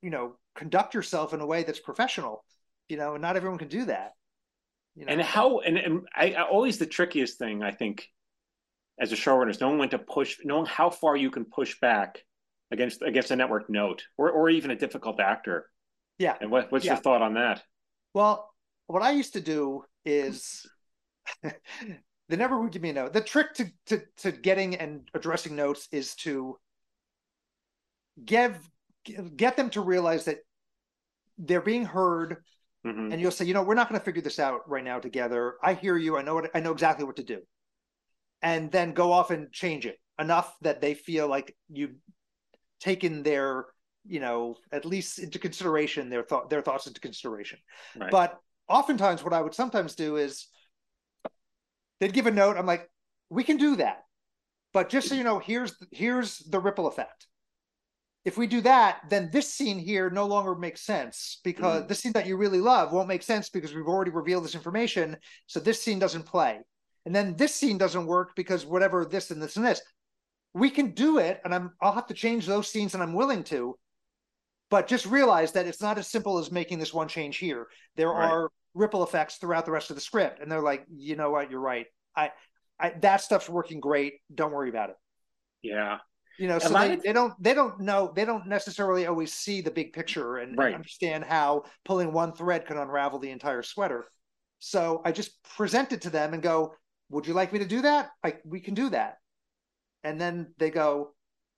[0.00, 2.44] you know conduct yourself in a way that's professional
[2.88, 4.12] you know and not everyone can do that
[4.94, 5.12] you know?
[5.12, 8.08] and how and, and I, I always the trickiest thing i think
[9.00, 12.22] as a showrunner is knowing when to push knowing how far you can push back
[12.70, 15.70] against against a network note or, or even a difficult actor
[16.18, 16.92] yeah and what, what's yeah.
[16.92, 17.62] your thought on that
[18.14, 18.52] well
[18.86, 20.66] what i used to do is
[22.32, 23.12] they never would give me a note.
[23.12, 26.56] The trick to, to, to getting and addressing notes is to
[28.24, 28.56] give
[29.36, 30.38] get them to realize that
[31.36, 32.38] they're being heard
[32.86, 33.12] mm-hmm.
[33.12, 35.54] and you'll say you know we're not going to figure this out right now together
[35.60, 37.40] i hear you i know what i know exactly what to do
[38.42, 41.96] and then go off and change it enough that they feel like you've
[42.78, 43.64] taken their
[44.06, 47.58] you know at least into consideration their thought their thoughts into consideration
[47.96, 48.12] right.
[48.12, 50.46] but oftentimes what i would sometimes do is
[52.02, 52.56] they'd give a note.
[52.56, 52.90] I'm like,
[53.30, 54.02] we can do that,
[54.72, 57.28] but just so you know, here's here's the ripple effect.
[58.24, 61.88] If we do that, then this scene here no longer makes sense because mm.
[61.88, 65.16] the scene that you really love won't make sense because we've already revealed this information.
[65.46, 66.60] So this scene doesn't play.
[67.06, 69.80] And then this scene doesn't work because whatever this and this and this.
[70.54, 73.44] We can do it, and I'm I'll have to change those scenes, and I'm willing
[73.44, 73.78] to.
[74.70, 77.68] But just realize that it's not as simple as making this one change here.
[77.96, 78.30] There right.
[78.30, 80.40] are ripple effects throughout the rest of the script.
[80.40, 81.86] And they're like, you know what, you're right.
[82.16, 82.30] I,
[82.78, 84.14] I that stuff's working great.
[84.34, 84.96] Don't worry about it.
[85.62, 85.98] Yeah.
[86.38, 87.02] You know, so they, of...
[87.02, 90.74] they don't they don't know they don't necessarily always see the big picture and, right.
[90.74, 94.06] understand how pulling one thread can unravel the entire sweater.
[94.58, 96.74] So I just present it to them and go,
[97.10, 98.10] "Would you like me to do that?
[98.24, 99.16] Like we can do that."
[100.04, 101.14] And then they go,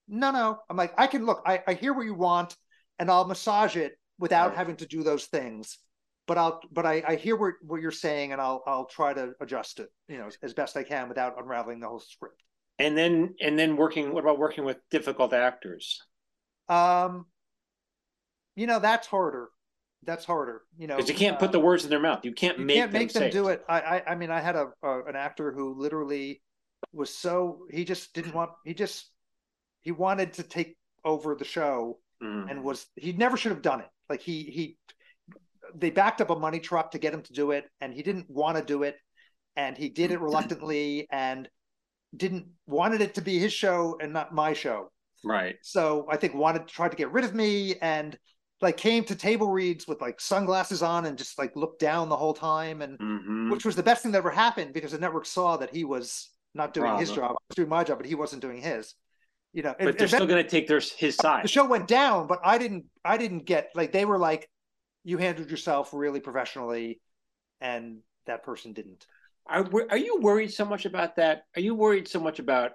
[0.09, 1.43] "No, no." I'm like, "I can look.
[1.47, 2.57] I, I hear what you want,
[2.99, 4.57] and I'll massage it without right.
[4.57, 5.79] having to do those things."
[6.27, 9.33] But I'll, but I, I hear what, what you're saying, and I'll, I'll try to
[9.41, 12.43] adjust it, you know, as best I can without unraveling the whole script.
[12.79, 14.13] And then, and then working.
[14.13, 16.01] What about working with difficult actors?
[16.69, 17.27] Um,
[18.57, 19.49] you know, that's harder
[20.07, 22.25] that's harder, you know, because you can't uh, put the words in their mouth.
[22.25, 23.65] You can't you make can't them make them do it.
[23.69, 26.43] I, I, I mean, I had a, a, an actor who literally
[26.93, 29.11] was so he just didn't want he just
[29.81, 32.51] he wanted to take over the show mm.
[32.51, 33.89] and was he never should have done it.
[34.09, 34.79] Like he he
[35.75, 38.29] they backed up a money truck to get him to do it, and he didn't
[38.29, 38.97] want to do it,
[39.57, 41.49] and he did it reluctantly and
[42.17, 44.91] didn't wanted it to be his show and not my show.
[45.25, 45.57] Right.
[45.63, 48.17] So I think wanted to try to get rid of me and
[48.61, 52.17] like came to table reads with like sunglasses on and just like looked down the
[52.17, 53.51] whole time and mm-hmm.
[53.51, 56.31] which was the best thing that ever happened because the network saw that he was
[56.55, 57.01] not doing Bravo.
[57.01, 58.95] his job I was doing my job but he wasn't doing his
[59.53, 62.27] you know but they're still going to take their his side the show went down
[62.27, 64.49] but i didn't i didn't get like they were like
[65.05, 67.01] you handled yourself really professionally
[67.61, 69.07] and that person didn't
[69.47, 72.73] are, are you worried so much about that are you worried so much about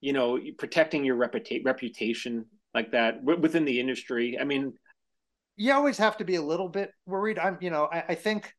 [0.00, 4.36] you know protecting your reputa- reputation like that within the industry.
[4.38, 4.74] I mean,
[5.56, 7.38] you always have to be a little bit worried.
[7.38, 8.52] I'm, you know, I, I think,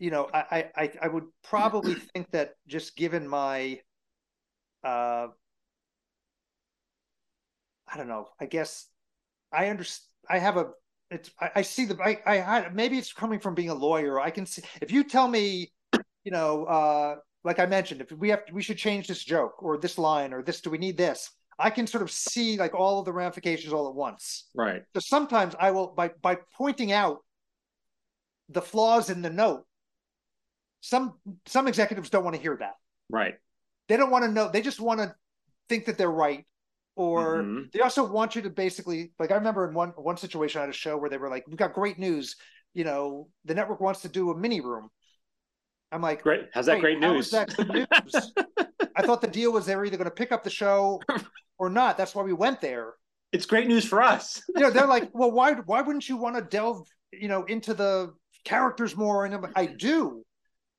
[0.00, 3.80] you know, I, I, I would probably think that just given my,
[4.82, 5.28] uh,
[7.90, 8.28] I don't know.
[8.40, 8.86] I guess
[9.52, 10.04] I understand.
[10.28, 10.70] I have a.
[11.10, 11.30] It's.
[11.40, 11.96] I, I see the.
[12.02, 12.68] I, I.
[12.72, 14.20] Maybe it's coming from being a lawyer.
[14.20, 15.72] I can see if you tell me,
[16.24, 19.78] you know, uh, like I mentioned, if we have, we should change this joke or
[19.78, 20.60] this line or this.
[20.60, 21.30] Do we need this?
[21.58, 24.48] I can sort of see like all of the ramifications all at once.
[24.54, 24.82] Right.
[24.94, 27.18] So sometimes I will by by pointing out
[28.48, 29.64] the flaws in the note.
[30.80, 31.14] Some
[31.46, 32.74] some executives don't want to hear that.
[33.10, 33.34] Right.
[33.88, 34.50] They don't want to know.
[34.50, 35.14] They just want to
[35.68, 36.44] think that they're right.
[36.98, 37.62] Or mm-hmm.
[37.72, 40.70] they also want you to basically like I remember in one one situation I had
[40.70, 42.34] a show where they were like, We've got great news.
[42.74, 44.90] You know, the network wants to do a mini room.
[45.92, 46.48] I'm like, great.
[46.52, 47.30] How's that great news?
[47.30, 48.32] that news?
[48.96, 51.00] I thought the deal was they were either going to pick up the show
[51.58, 51.96] or not.
[51.96, 52.94] That's why we went there.
[53.30, 54.42] It's great news for us.
[54.54, 57.74] you know, they're like, well, why why wouldn't you want to delve, you know, into
[57.74, 58.12] the
[58.44, 59.24] characters more?
[59.24, 60.24] And I do,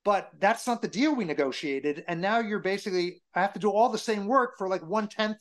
[0.04, 2.04] but that's not the deal we negotiated.
[2.06, 5.08] And now you're basically I have to do all the same work for like one
[5.08, 5.38] tenth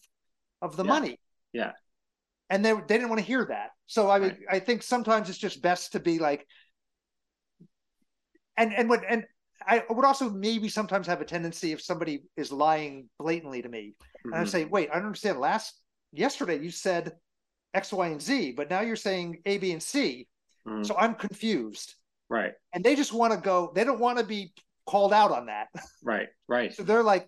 [0.62, 0.90] of the yeah.
[0.90, 1.20] money.
[1.54, 1.72] Yeah.
[2.50, 3.72] And they they didn't want to hear that.
[3.88, 4.38] So I right.
[4.50, 6.48] I think sometimes it's just best to be like
[8.60, 9.26] and and what and
[9.66, 13.94] I would also maybe sometimes have a tendency if somebody is lying blatantly to me,
[14.00, 14.34] mm-hmm.
[14.34, 15.40] and I say, "Wait, I don't understand.
[15.40, 15.80] Last
[16.12, 17.14] yesterday you said
[17.74, 20.28] X, Y, and Z, but now you're saying A, B, and C,
[20.68, 20.84] mm-hmm.
[20.84, 21.96] so I'm confused."
[22.30, 22.54] Right.
[22.74, 23.72] And they just want to go.
[23.74, 24.54] They don't want to be
[24.90, 25.68] called out on that.
[26.04, 26.30] Right.
[26.48, 26.74] Right.
[26.74, 27.28] so they're like,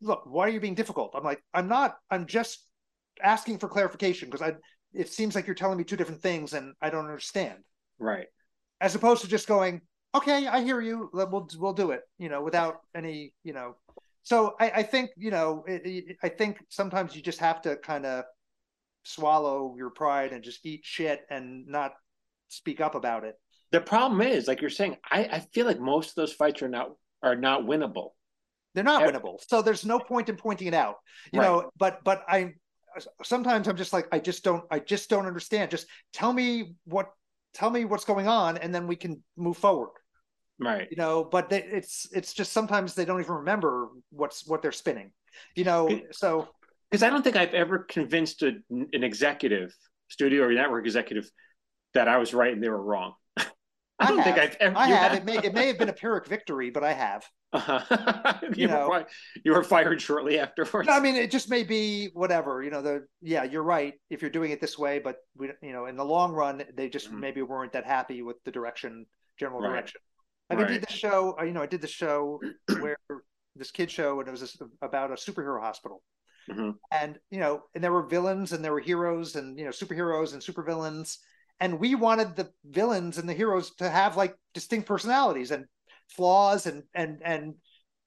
[0.00, 1.96] "Look, why are you being difficult?" I'm like, "I'm not.
[2.10, 2.64] I'm just
[3.22, 4.54] asking for clarification because I.
[4.94, 7.58] It seems like you're telling me two different things, and I don't understand."
[7.98, 8.26] Right.
[8.80, 9.80] As opposed to just going,
[10.14, 11.10] okay, I hear you.
[11.12, 12.02] We'll we'll do it.
[12.18, 13.76] You know, without any, you know.
[14.22, 17.76] So I, I think you know, it, it, I think sometimes you just have to
[17.76, 18.24] kind of
[19.04, 21.92] swallow your pride and just eat shit and not
[22.48, 23.34] speak up about it.
[23.72, 26.68] The problem is, like you're saying, I, I feel like most of those fights are
[26.68, 26.92] not
[27.22, 28.10] are not winnable.
[28.74, 29.38] They're not winnable.
[29.48, 30.96] So there's no point in pointing it out.
[31.32, 31.46] You right.
[31.46, 32.54] know, but but I
[33.22, 35.70] sometimes I'm just like I just don't I just don't understand.
[35.70, 37.10] Just tell me what
[37.54, 39.90] tell me what's going on and then we can move forward
[40.58, 44.62] right you know but they, it's it's just sometimes they don't even remember what's what
[44.62, 45.12] they're spinning
[45.54, 46.48] you know so
[46.90, 49.74] because i don't think i've ever convinced a, an executive
[50.08, 51.30] studio or network executive
[51.94, 53.14] that i was right and they were wrong
[54.02, 54.76] I don't I think I've ever.
[54.76, 55.12] I have.
[55.12, 55.18] have.
[55.18, 57.24] It may it may have been a pyrrhic victory, but I have.
[57.52, 58.34] Uh-huh.
[58.42, 59.06] you, you know, were,
[59.44, 60.88] you were fired shortly afterwards.
[60.88, 62.62] No, I mean, it just may be whatever.
[62.62, 65.72] You know, the yeah, you're right if you're doing it this way, but we, you
[65.72, 67.20] know, in the long run, they just mm-hmm.
[67.20, 69.06] maybe weren't that happy with the direction,
[69.38, 69.70] general right.
[69.70, 70.00] direction.
[70.50, 70.68] Like right.
[70.68, 72.40] I did the show, you know, I did the show
[72.80, 72.96] where
[73.56, 76.02] this kid show, and it was about a superhero hospital.
[76.50, 76.70] Mm-hmm.
[76.90, 80.32] And you know, and there were villains and there were heroes and you know, superheroes
[80.32, 81.18] and supervillains.
[81.62, 85.64] And we wanted the villains and the heroes to have like distinct personalities and
[86.08, 87.54] flaws and and and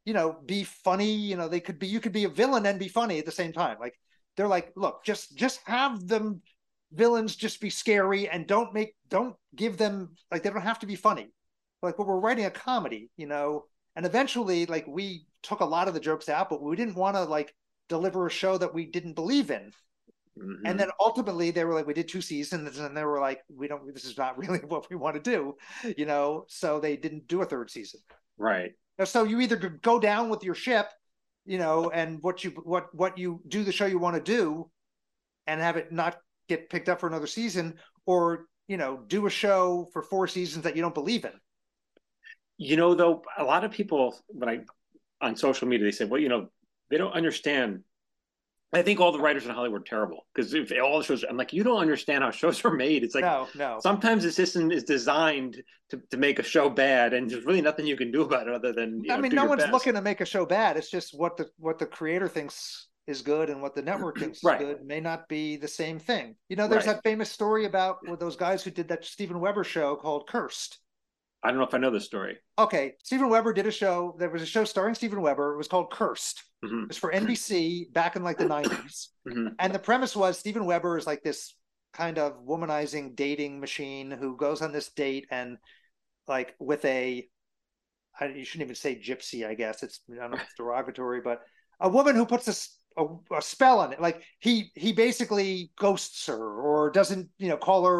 [0.05, 1.11] you know, be funny.
[1.11, 3.31] You know, they could be you could be a villain and be funny at the
[3.31, 3.77] same time.
[3.79, 3.97] Like
[4.37, 6.41] they're like, look, just just have them
[6.95, 10.85] villains just be scary and don't make don't give them like they don't have to
[10.85, 11.27] be funny
[11.81, 15.93] like we're writing a comedy you know and eventually like we took a lot of
[15.93, 17.53] the jokes out but we didn't want to like
[17.89, 19.71] deliver a show that we didn't believe in
[20.37, 20.65] Mm-hmm.
[20.65, 23.67] And then ultimately they were like, we did two seasons, and they were like, we
[23.67, 23.93] don't.
[23.93, 25.55] This is not really what we want to do,
[25.97, 26.45] you know.
[26.47, 28.01] So they didn't do a third season.
[28.37, 28.73] Right.
[29.03, 30.87] So you either go down with your ship,
[31.45, 34.69] you know, and what you what what you do the show you want to do,
[35.47, 36.17] and have it not
[36.49, 37.75] get picked up for another season,
[38.05, 41.33] or you know, do a show for four seasons that you don't believe in.
[42.57, 44.59] You know, though, a lot of people when I
[45.21, 46.49] on social media they say, well, you know,
[46.89, 47.83] they don't understand
[48.73, 51.37] I think all the writers in Hollywood are terrible because if all the shows, I'm
[51.37, 53.03] like, you don't understand how shows are made.
[53.03, 53.79] It's like, no, no.
[53.81, 55.61] Sometimes the system is designed
[55.91, 58.53] to, to make a show bad, and there's really nothing you can do about it
[58.53, 59.03] other than.
[59.09, 59.73] I know, mean, no one's best.
[59.73, 60.77] looking to make a show bad.
[60.77, 64.43] It's just what the what the creator thinks is good and what the network thinks
[64.43, 64.61] right.
[64.61, 66.35] is good may not be the same thing.
[66.49, 66.95] You know, there's right.
[66.95, 70.79] that famous story about with those guys who did that Steven Weber show called Cursed.
[71.45, 72.37] I don't know if I know this story.
[72.57, 74.15] Okay, Steven Weber did a show.
[74.17, 75.53] There was a show starring Steven Weber.
[75.53, 76.43] It was called Cursed.
[76.63, 76.83] Mm-hmm.
[76.83, 79.07] It was for NBC back in like the 90s.
[79.25, 79.47] Mm-hmm.
[79.57, 81.55] And the premise was Steven Weber is like this
[81.93, 85.57] kind of womanizing dating machine who goes on this date and
[86.27, 87.27] like with a
[88.19, 89.81] I, you shouldn't even say gypsy, I guess.
[89.81, 91.41] It's I don't know if it's derogatory, but
[91.79, 93.99] a woman who puts a, a, a, spell on it.
[93.99, 97.93] Like he he basically ghosts her or doesn't, you know, call her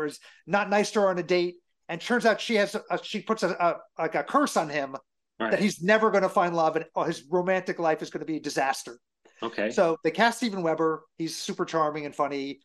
[0.00, 1.56] or is not nice to her on a date
[1.90, 4.96] and turns out she has a, she puts a, a like a curse on him
[5.40, 5.50] right.
[5.50, 8.36] that he's never going to find love and his romantic life is going to be
[8.36, 8.98] a disaster.
[9.42, 9.70] Okay.
[9.70, 11.02] So they cast Steven Weber.
[11.18, 12.60] He's super charming and funny.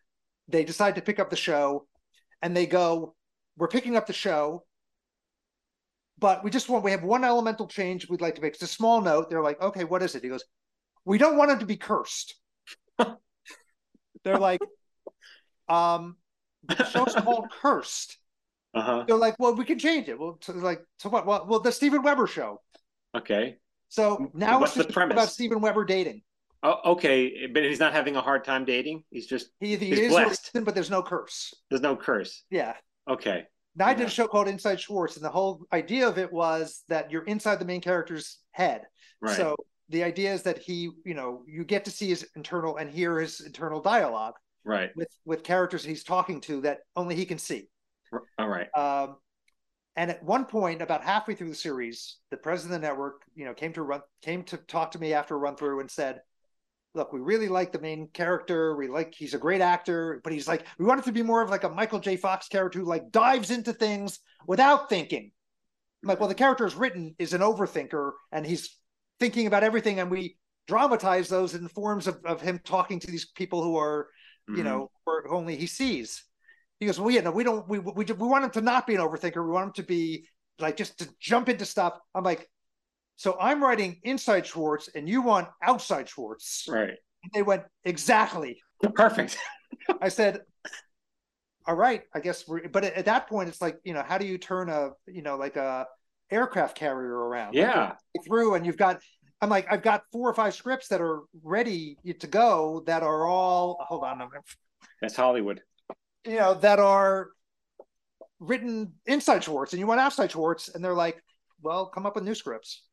[0.48, 1.88] They decide to pick up the show,
[2.44, 3.16] and they go,
[3.58, 4.64] "We're picking up the show."
[6.20, 8.54] But we just want we have one elemental change we'd like to make.
[8.54, 9.30] It's a small note.
[9.30, 10.24] They're like, okay, what is it?
[10.24, 10.44] He goes,
[11.04, 12.36] we don't want him to be cursed.
[14.24, 14.62] They're like,
[15.68, 16.16] um,
[16.64, 18.18] the show's called Cursed.
[18.76, 19.06] Uh-huh.
[19.08, 20.20] They're like, well, we can change it.
[20.20, 21.26] Well, to, like, to what?
[21.26, 22.62] Well, well, the Steven Weber show.
[23.16, 23.58] Okay.
[23.88, 26.22] So now What's it's the premise about Steven Weber dating.
[26.64, 29.04] Oh, okay, but he's not having a hard time dating.
[29.12, 30.52] He's just he, he is blessed.
[30.64, 31.54] but there's no curse.
[31.70, 32.44] There's no curse.
[32.50, 32.74] Yeah.
[33.10, 33.46] Okay.
[33.76, 33.92] Now yeah.
[33.92, 37.12] I did a show called Inside Schwartz, and the whole idea of it was that
[37.12, 38.82] you're inside the main character's head.
[39.22, 39.38] Right.
[39.38, 39.56] So
[39.90, 43.20] the idea is that he, you know, you get to see his internal and hear
[43.20, 44.34] his internal dialogue.
[44.64, 44.90] Right.
[44.96, 47.70] With with characters he's talking to that only he can see.
[48.38, 48.68] All right.
[48.76, 49.18] Um,
[49.96, 53.46] and at one point, about halfway through the series, the president of the network, you
[53.46, 56.22] know, came to run, came to talk to me after a run through and said,
[56.94, 58.76] "Look, we really like the main character.
[58.76, 61.42] We like he's a great actor, but he's like we want it to be more
[61.42, 62.18] of like a Michael J.
[62.18, 65.32] Fox character who like dives into things without thinking."
[66.04, 68.78] I'm like, well, the character is written is an overthinker, and he's
[69.20, 70.38] thinking about everything, and we
[70.68, 74.08] dramatize those in forms of, of him talking to these people who are,
[74.48, 74.58] mm-hmm.
[74.58, 76.24] you know, or only he sees.
[76.80, 77.68] He goes, well, yeah, no, we don't.
[77.70, 79.46] We we we want him to not be an overthinker.
[79.46, 80.28] We want him to be
[80.60, 81.98] like just to jump into stuff.
[82.14, 82.50] I'm like,
[83.16, 86.90] so I'm writing inside Schwartz, and you want outside Schwartz, right?
[86.90, 88.62] And they went exactly
[88.94, 89.38] perfect.
[90.02, 90.42] I said,
[91.66, 92.68] all right, I guess we're.
[92.68, 95.38] But at, that point, it's like you know, how do you turn a you know
[95.38, 95.88] like a
[96.30, 97.54] aircraft carrier around?
[97.54, 99.02] Yeah, like through, and you've got.
[99.42, 103.26] I'm like, I've got four or five scripts that are ready to go that are
[103.26, 103.78] all.
[103.88, 104.22] Hold on,
[105.02, 105.62] that's Hollywood
[106.26, 107.30] you know, that are
[108.40, 111.22] written inside Schwartz and you want outside Schwartz, and they're like,
[111.62, 112.84] well, come up with new scripts.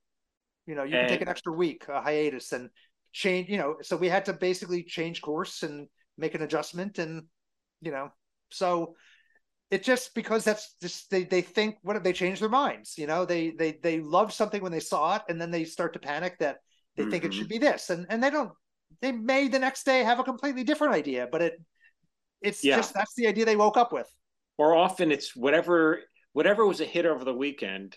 [0.66, 1.08] You know, you and...
[1.08, 2.70] can take an extra week, a hiatus, and
[3.12, 6.98] change, you know, so we had to basically change course and make an adjustment.
[6.98, 7.24] And,
[7.80, 8.10] you know,
[8.50, 8.94] so
[9.72, 13.06] it just because that's just they they think what if they change their minds you
[13.06, 15.98] know they they they love something when they saw it and then they start to
[15.98, 16.58] panic that
[16.94, 17.10] they mm-hmm.
[17.10, 17.58] think it should mm-hmm.
[17.60, 18.52] be this and and they don't
[19.00, 21.54] they may the next day have a completely different idea but it
[22.42, 22.76] it's yeah.
[22.76, 24.10] just that's the idea they woke up with.
[24.58, 26.00] Or often it's whatever
[26.32, 27.96] whatever was a hit over the weekend.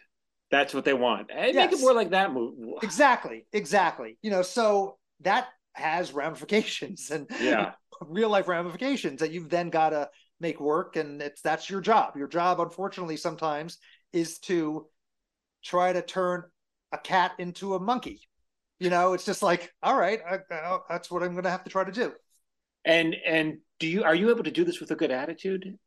[0.51, 1.31] That's what they want.
[1.33, 1.71] And yes.
[1.71, 2.73] Make it more like that movie.
[2.83, 4.17] Exactly, exactly.
[4.21, 9.89] You know, so that has ramifications and yeah, real life ramifications that you've then got
[9.89, 12.15] to make work, and it's that's your job.
[12.15, 13.77] Your job, unfortunately, sometimes
[14.13, 14.87] is to
[15.63, 16.43] try to turn
[16.91, 18.21] a cat into a monkey.
[18.79, 21.63] You know, it's just like, all right, I, I, that's what I'm going to have
[21.63, 22.13] to try to do.
[22.85, 25.77] And and do you are you able to do this with a good attitude?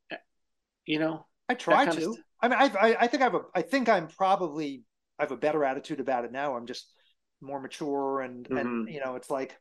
[0.85, 2.17] You know, I try to.
[2.41, 4.83] I mean, I, I I think I have a I think I'm probably
[5.19, 6.57] I have a better attitude about it now.
[6.57, 6.93] I'm just
[7.41, 8.57] more mature and mm-hmm.
[8.57, 9.57] and you know, it's like,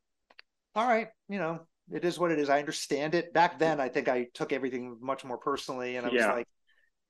[0.76, 1.60] all right, you know,
[1.92, 2.50] it is what it is.
[2.50, 3.34] I understand it.
[3.34, 6.34] Back then, I think I took everything much more personally, and I was yeah.
[6.34, 6.48] like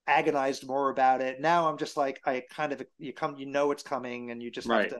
[0.07, 1.39] agonized more about it.
[1.39, 4.51] Now I'm just like I kind of you come, you know, it's coming, and you
[4.51, 4.91] just right.
[4.91, 4.99] have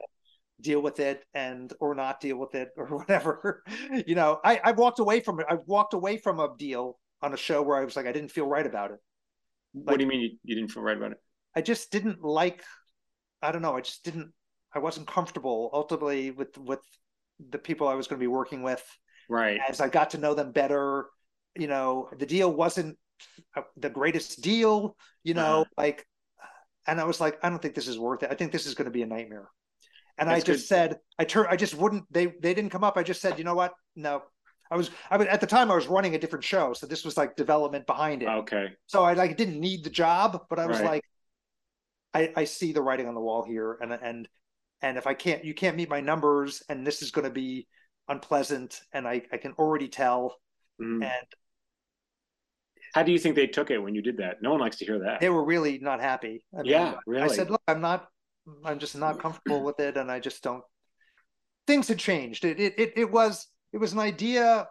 [0.60, 3.62] deal with it and or not deal with it or whatever
[4.06, 7.32] you know i i walked away from it i walked away from a deal on
[7.32, 8.98] a show where i was like i didn't feel right about it
[9.74, 11.18] like, what do you mean you, you didn't feel right about it
[11.54, 12.64] i just didn't like
[13.42, 14.32] i don't know i just didn't
[14.74, 16.80] i wasn't comfortable ultimately with with
[17.50, 18.82] the people i was going to be working with
[19.28, 19.60] Right.
[19.68, 21.06] As I got to know them better,
[21.54, 22.98] you know, the deal wasn't
[23.76, 25.70] the greatest deal, you know, uh-huh.
[25.76, 26.06] like,
[26.86, 28.30] and I was like, I don't think this is worth it.
[28.30, 29.48] I think this is going to be a nightmare.
[30.18, 30.66] And That's I just good.
[30.66, 32.96] said, I turn, I just wouldn't, they, they didn't come up.
[32.96, 33.72] I just said, you know what?
[33.94, 34.22] No,
[34.70, 36.72] I was, I was at the time I was running a different show.
[36.72, 38.28] So this was like development behind it.
[38.28, 38.72] Okay.
[38.86, 40.86] So I like didn't need the job, but I was right.
[40.86, 41.04] like,
[42.14, 43.78] I, I see the writing on the wall here.
[43.80, 44.28] And, and,
[44.82, 47.68] and if I can't, you can't meet my numbers and this is going to be
[48.08, 48.80] unpleasant.
[48.92, 50.36] And I, I can already tell.
[50.82, 51.04] Mm.
[51.04, 51.26] And
[52.94, 54.42] how do you think they took it when you did that?
[54.42, 55.20] No one likes to hear that.
[55.20, 56.44] They were really not happy.
[56.52, 57.22] I mean, yeah, really.
[57.22, 58.08] I said, look, I'm not,
[58.64, 60.62] I'm just not comfortable with it, and I just don't.
[61.66, 62.44] Things had changed.
[62.44, 64.66] It it it, it was it was an idea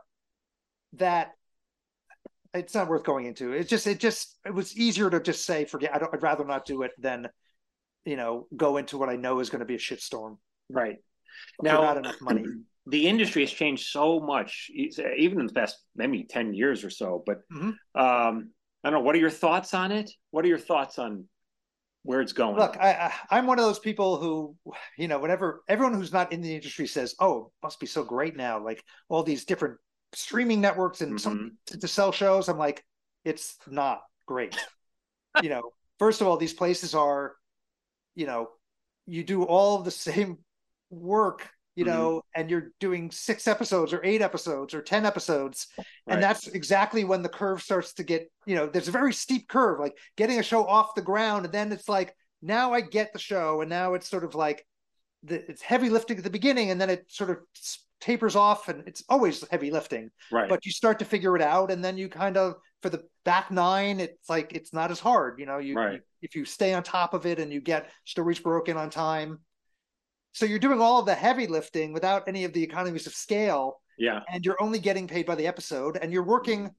[0.94, 1.34] that
[2.54, 3.54] it's not worth going into.
[3.54, 5.94] It just it just it was easier to just say forget.
[5.94, 6.14] I don't.
[6.14, 7.28] I'd rather not do it than
[8.06, 10.38] you know go into what I know is going to be a shitstorm.
[10.70, 10.98] Right
[11.62, 12.44] now, not enough money.
[12.90, 17.22] The industry has changed so much, even in the past maybe ten years or so.
[17.26, 17.72] But mm-hmm.
[18.02, 18.52] um,
[18.82, 19.02] I don't know.
[19.02, 20.10] What are your thoughts on it?
[20.32, 21.26] What are your thoughts on
[22.08, 22.55] where it's going.
[22.55, 24.55] Look, I, I, am one of those people who,
[24.97, 28.38] you know, whenever everyone who's not in the industry says, "Oh, must be so great
[28.38, 29.78] now," like all these different
[30.14, 31.18] streaming networks and mm-hmm.
[31.18, 32.47] some to, to sell shows.
[32.47, 32.82] I'm like,
[33.26, 34.58] it's not great.
[35.43, 35.64] you know,
[35.99, 37.36] first of all, these places are,
[38.16, 38.51] you know,
[39.05, 40.38] you do all the same
[40.89, 41.94] work you mm-hmm.
[41.94, 42.42] know, mm-hmm.
[42.42, 45.68] and you're doing six episodes or eight episodes or 10 episodes.
[45.78, 45.86] Right.
[46.08, 49.48] And that's exactly when the curve starts to get, you know, there's a very steep
[49.48, 51.46] curve, like getting a show off the ground.
[51.46, 53.62] And then it's like, now I get the show.
[53.62, 54.66] And now it's sort of like,
[55.24, 57.38] the, it's heavy lifting at the beginning and then it sort of
[58.02, 60.10] tapers off and it's always heavy lifting.
[60.32, 60.50] Right.
[60.50, 61.70] But you start to figure it out.
[61.70, 65.40] And then you kind of, for the back nine, it's like, it's not as hard,
[65.40, 65.94] you know, you, right.
[65.94, 69.40] you if you stay on top of it and you get stories broken on time
[70.38, 73.82] so you're doing all of the heavy lifting without any of the economies of scale.
[73.98, 74.20] Yeah.
[74.32, 76.70] And you're only getting paid by the episode and you're working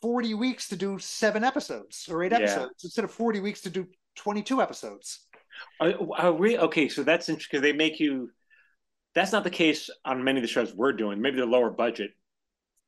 [0.00, 2.86] 40 weeks to do seven episodes or eight episodes yeah.
[2.86, 5.28] instead of 40 weeks to do 22 episodes.
[5.78, 6.88] Are, are we okay?
[6.88, 8.32] So that's interesting because they make you.
[9.14, 11.20] That's not the case on many of the shows we're doing.
[11.20, 12.10] Maybe they're lower budget.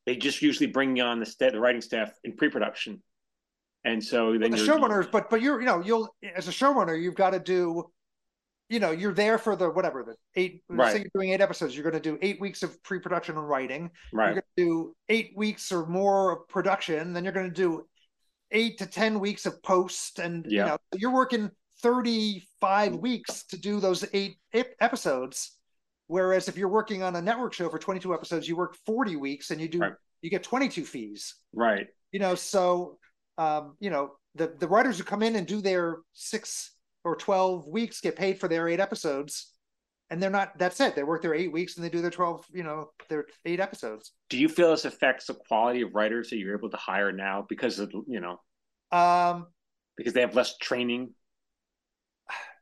[0.05, 3.01] They just usually bring you on the st- the writing staff in pre-production,
[3.85, 5.09] and so then the showrunners.
[5.09, 7.89] But but you're you know you'll as a showrunner you've got to do
[8.69, 10.93] you know you're there for the whatever the eight right.
[10.93, 13.89] say you're doing eight episodes you're going to do eight weeks of pre-production and writing
[14.11, 17.53] right you're going to do eight weeks or more of production then you're going to
[17.53, 17.85] do
[18.51, 20.63] eight to ten weeks of post and yeah.
[20.63, 21.49] you know you're working
[21.81, 24.37] 35 weeks to do those eight
[24.79, 25.51] episodes
[26.07, 29.51] whereas if you're working on a network show for 22 episodes you work 40 weeks
[29.51, 29.93] and you do right.
[30.21, 32.97] you get 22 fees right you know so
[33.37, 36.74] um you know the the writers who come in and do their six
[37.05, 39.51] or 12 weeks get paid for their eight episodes.
[40.09, 40.95] And they're not that's it.
[40.95, 44.11] They work their eight weeks and they do their 12 you know their eight episodes.
[44.29, 47.45] Do you feel this affects the quality of writers that you're able to hire now
[47.47, 48.39] because of you know?
[48.91, 49.47] Um
[49.97, 51.13] because they have less training?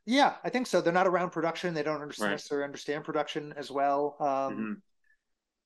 [0.06, 0.80] Yeah i think so.
[0.80, 1.74] They're not around production.
[1.74, 2.34] They don't understand, right.
[2.34, 4.16] necessarily understand production as well.
[4.20, 4.72] Um mm-hmm.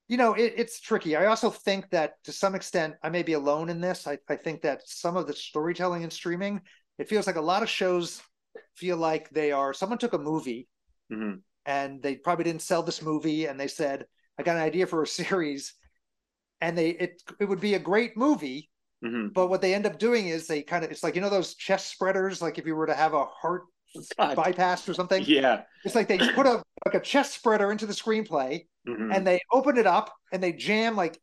[0.09, 1.15] you know it, it's tricky.
[1.15, 4.09] I also think that to some extent i may be alone in this.
[4.09, 6.61] I, I think that some of the storytelling and streaming
[6.99, 8.21] it feels like a lot of shows
[8.77, 10.69] feel like they are someone took a movie
[11.13, 11.37] mm-hmm.
[11.67, 14.07] and they probably didn't sell this movie and they said
[14.39, 15.75] i got an idea for a series
[16.61, 18.71] and they it it would be a great movie
[19.05, 19.29] mm-hmm.
[19.29, 21.55] but what they end up doing is they kind of it's like you know those
[21.55, 23.65] chest spreaders like if you were to have a heart
[24.19, 24.37] God.
[24.37, 27.93] bypass or something yeah it's like they put a like a chest spreader into the
[27.93, 29.13] screenplay mm-hmm.
[29.13, 31.19] and they open it up and they jam like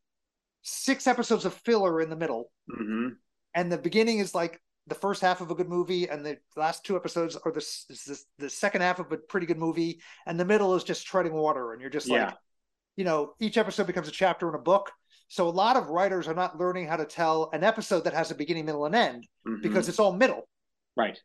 [0.63, 3.09] six episodes of filler in the middle mm-hmm.
[3.53, 6.83] and the beginning is like the first half of a good movie and the last
[6.85, 10.45] two episodes are the, the, the second half of a pretty good movie and the
[10.45, 12.25] middle is just treading water and you're just yeah.
[12.25, 12.35] like
[12.95, 14.91] you know each episode becomes a chapter in a book
[15.27, 18.31] so a lot of writers are not learning how to tell an episode that has
[18.31, 19.61] a beginning middle and end mm-hmm.
[19.61, 20.47] because it's all middle
[20.95, 21.19] right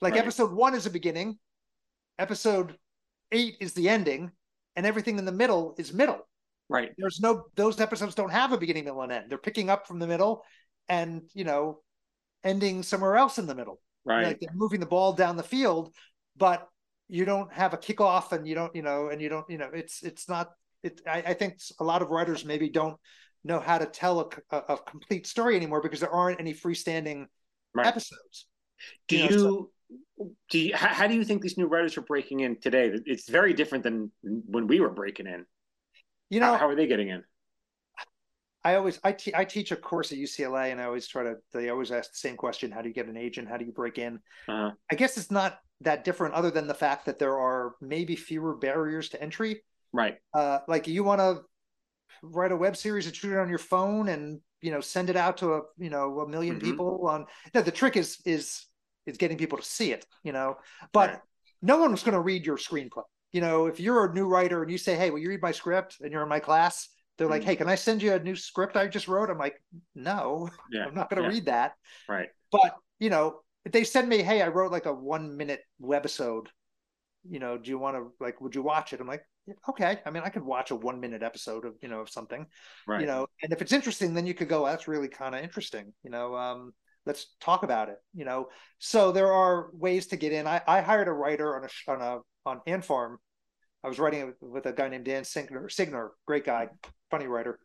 [0.00, 0.22] like right.
[0.22, 1.38] episode one is a beginning
[2.18, 2.76] episode
[3.30, 4.30] eight is the ending
[4.76, 6.26] and everything in the middle is middle
[6.68, 9.86] right there's no those episodes don't have a beginning middle and end they're picking up
[9.86, 10.42] from the middle
[10.88, 11.80] and you know
[12.44, 13.80] ending somewhere else in the middle.
[14.04, 14.26] Right.
[14.26, 15.94] Like moving the ball down the field,
[16.36, 16.68] but
[17.08, 19.70] you don't have a kickoff and you don't, you know, and you don't, you know,
[19.72, 20.50] it's it's not
[20.82, 22.96] it I, I think a lot of writers maybe don't
[23.44, 27.26] know how to tell a, a, a complete story anymore because there aren't any freestanding
[27.74, 27.86] right.
[27.86, 28.46] episodes.
[29.08, 29.70] Do you, know, so,
[30.50, 32.92] do you how, how, do you think these new writers are breaking in today?
[33.06, 35.44] It's very different than when we were breaking in.
[36.30, 37.22] You know, how, how are they getting in?
[38.64, 41.36] I always I, te- I teach a course at UCLA and I always try to
[41.52, 43.48] they always ask the same question how do you get an agent?
[43.48, 44.20] How do you break in?
[44.48, 44.70] Uh-huh.
[44.90, 48.54] I guess it's not that different other than the fact that there are maybe fewer
[48.54, 49.62] barriers to entry.
[49.92, 50.16] Right.
[50.32, 51.42] Uh, like you want to
[52.22, 55.16] write a web series and shoot it on your phone and you know send it
[55.16, 56.58] out to a you know a 1000000 mm-hmm.
[56.60, 58.66] people on no, the trick is is
[59.06, 60.56] is getting people to see it you know?
[60.92, 61.18] But right.
[61.62, 63.02] no one's going to read your screenplay.
[63.32, 65.52] You know if you're a new writer and you say hey will you read my
[65.52, 66.88] script and you're in my class
[67.22, 69.30] they're like hey can i send you a new script i just wrote?
[69.30, 69.54] I'm like
[69.94, 70.86] no yeah.
[70.86, 71.34] i'm not going to yeah.
[71.34, 71.74] read that.
[72.08, 72.28] Right.
[72.50, 76.48] But you know if they send me hey i wrote like a one minute webisode.
[77.30, 79.00] You know do you want to like would you watch it?
[79.00, 79.24] I'm like
[79.68, 80.00] okay.
[80.04, 82.46] I mean i could watch a one minute episode of you know of something.
[82.86, 83.00] Right.
[83.00, 85.92] you know and if it's interesting then you could go that's really kind of interesting.
[86.02, 86.72] You know um
[87.06, 87.98] let's talk about it.
[88.14, 88.48] You know
[88.80, 90.48] so there are ways to get in.
[90.48, 92.86] I, I hired a writer on a on a on A.N.T.
[92.86, 93.18] Farm
[93.84, 96.68] i was writing it with a guy named Dan Signer signer great guy
[97.12, 97.58] funny writer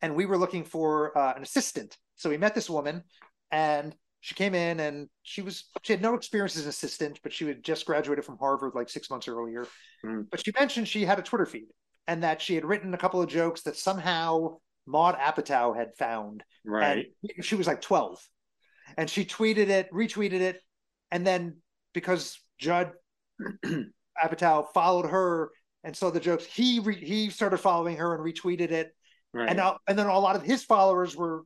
[0.00, 3.02] and we were looking for uh, an assistant so we met this woman
[3.50, 7.32] and she came in and she was she had no experience as an assistant, but
[7.32, 9.66] she had just graduated from Harvard like six months earlier.
[10.04, 10.26] Mm.
[10.30, 11.68] But she mentioned she had a Twitter feed
[12.06, 16.42] and that she had written a couple of jokes that somehow Maude Apatow had found.
[16.64, 17.06] Right.
[17.36, 18.18] And she was like 12.
[18.96, 20.60] And she tweeted it, retweeted it,
[21.10, 21.58] and then
[21.92, 22.92] because Judd
[24.22, 25.50] Apatow followed her
[25.84, 28.94] and so the jokes, he re- he started following her and retweeted it.
[29.32, 29.48] Right.
[29.48, 31.44] And now, and then a lot of his followers were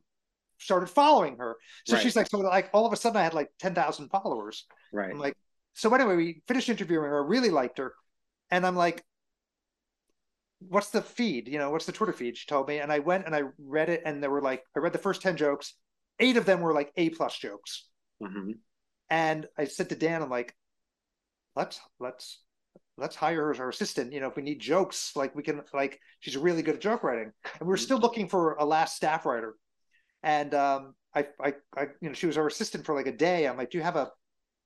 [0.57, 1.57] started following her.
[1.85, 2.03] So right.
[2.03, 4.65] she's like, so like all of a sudden I had like 10,000 followers.
[4.91, 5.11] Right.
[5.11, 5.35] I'm like,
[5.73, 7.93] so anyway, we finished interviewing her, really liked her.
[8.49, 9.03] And I'm like,
[10.59, 11.47] what's the feed?
[11.47, 12.37] You know, what's the Twitter feed?
[12.37, 12.79] She told me.
[12.79, 15.21] And I went and I read it and there were like, I read the first
[15.21, 15.73] 10 jokes.
[16.19, 17.87] Eight of them were like A plus jokes.
[18.21, 18.51] Mm-hmm.
[19.09, 20.55] And I said to Dan, I'm like,
[21.55, 22.41] let's, let's,
[22.97, 24.13] let's hire her as our assistant.
[24.13, 27.03] You know, if we need jokes, like we can, like, she's really good at joke
[27.03, 27.31] writing.
[27.59, 27.83] And we are mm-hmm.
[27.83, 29.55] still looking for a last staff writer
[30.23, 33.45] and um, I, I, I, you know, she was our assistant for like a day.
[33.45, 34.09] I'm like, do you have a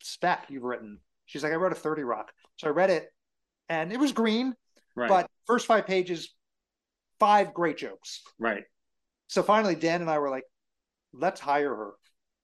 [0.01, 0.99] spec you've written?
[1.25, 2.31] She's like, I wrote a 30 Rock.
[2.57, 3.09] So I read it,
[3.67, 4.53] and it was green,
[4.95, 5.09] right.
[5.09, 6.33] but first five pages,
[7.19, 8.21] five great jokes.
[8.39, 8.63] Right.
[9.27, 10.45] So finally, Dan and I were like,
[11.11, 11.91] let's hire her,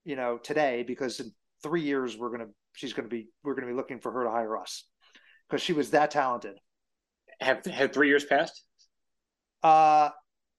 [0.03, 1.31] you know, today because in
[1.61, 4.57] three years we're gonna, she's gonna be, we're gonna be looking for her to hire
[4.57, 4.85] us
[5.49, 6.57] because she was that talented.
[7.39, 8.63] Have had three years passed?
[9.61, 10.09] Uh,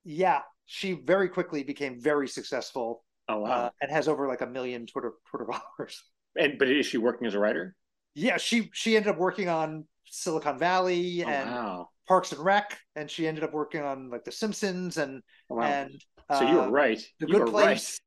[0.04, 3.04] yeah, she very quickly became very successful.
[3.28, 3.50] Oh wow!
[3.50, 5.46] Uh, and has over like a million Twitter Twitter
[5.78, 6.02] followers.
[6.36, 7.76] And but is she working as a writer?
[8.14, 11.88] Yeah, she she ended up working on Silicon Valley oh, and wow.
[12.06, 15.64] Parks and Rec, and she ended up working on like The Simpsons and oh, wow.
[15.64, 17.02] and uh, so you were right.
[17.20, 18.00] The you Good Place.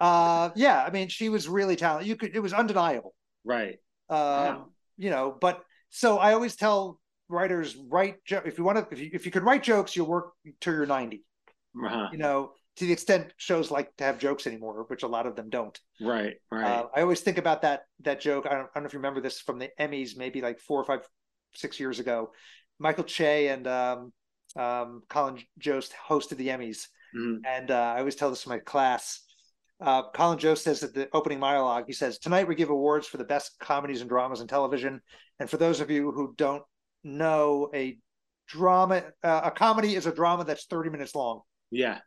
[0.00, 0.06] Right.
[0.08, 2.08] Uh, yeah, I mean, she was really talented.
[2.08, 3.14] You could it was undeniable.
[3.44, 3.78] Right.
[4.08, 4.66] Um, wow.
[4.98, 5.62] You know, but
[5.92, 9.44] so I always tell writers write if you want to if you if you could
[9.44, 11.24] write jokes, you'll work till you're ninety
[11.76, 12.08] uh-huh.
[12.12, 15.36] you know, to the extent shows like to have jokes anymore, which a lot of
[15.36, 15.78] them don't.
[16.00, 16.64] Right, right.
[16.64, 18.46] Uh, I always think about that that joke.
[18.46, 20.80] I don't, I don't know if you remember this from the Emmys, maybe like four
[20.80, 21.06] or five,
[21.54, 22.32] six years ago.
[22.78, 24.12] Michael Che and um,
[24.56, 27.44] um, Colin Jost hosted the Emmys, mm-hmm.
[27.46, 29.20] and uh, I always tell this to my class.
[29.80, 33.16] Uh, Colin Jost says at the opening monologue, he says, "Tonight we give awards for
[33.16, 35.00] the best comedies and dramas in television,
[35.40, 36.62] and for those of you who don't
[37.02, 37.98] know, a
[38.46, 41.98] drama, uh, a comedy is a drama that's thirty minutes long." Yeah.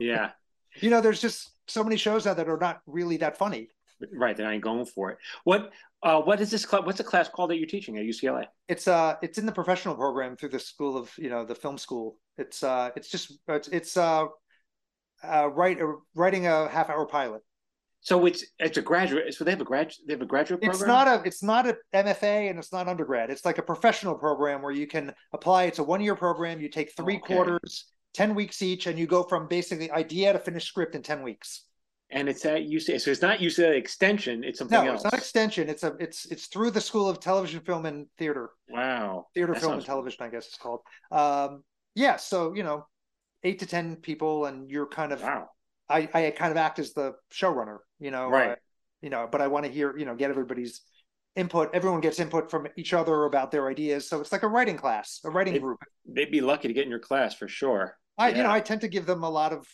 [0.00, 0.30] Yeah.
[0.80, 3.68] you know, there's just so many shows out that are not really that funny.
[4.12, 4.36] Right.
[4.36, 5.18] They ain't going for it.
[5.44, 5.70] What
[6.02, 8.46] uh what is this class what's the class called that you're teaching at UCLA?
[8.68, 11.78] It's uh it's in the professional program through the school of, you know, the film
[11.78, 12.18] school.
[12.36, 14.26] It's uh it's just it's it's uh
[15.22, 17.42] uh write uh, writing a half hour pilot.
[18.00, 19.32] So it's it's a graduate.
[19.34, 19.92] So they have a grad.
[20.06, 20.80] They have a graduate program.
[20.80, 23.30] It's not a it's not a MFA and it's not undergrad.
[23.30, 25.64] It's like a professional program where you can apply.
[25.64, 26.60] It's a one year program.
[26.60, 27.34] You take three okay.
[27.34, 31.22] quarters 10 weeks each, and you go from basically idea to finished script in 10
[31.22, 31.64] weeks.
[32.10, 34.96] And it's at UCLA, so it's not UCLA extension; it's something no, else.
[34.96, 35.70] it's not extension.
[35.70, 38.50] It's a it's it's through the School of Television, Film, and Theater.
[38.68, 40.18] Wow, theater, that film, and television.
[40.18, 40.26] Cool.
[40.26, 40.80] I guess it's called.
[41.10, 41.64] Um,
[41.94, 42.86] yeah, so you know,
[43.44, 45.22] eight to ten people, and you're kind of.
[45.22, 45.48] Wow.
[45.88, 48.28] I I kind of act as the showrunner, you know.
[48.28, 48.50] Right.
[48.50, 48.56] Uh,
[49.00, 50.82] you know, but I want to hear, you know, get everybody's
[51.34, 51.70] input.
[51.74, 55.20] Everyone gets input from each other about their ideas, so it's like a writing class,
[55.24, 55.80] a writing they'd, group.
[56.06, 57.98] They'd be lucky to get in your class for sure.
[58.16, 58.36] I yeah.
[58.36, 59.66] you know I tend to give them a lot of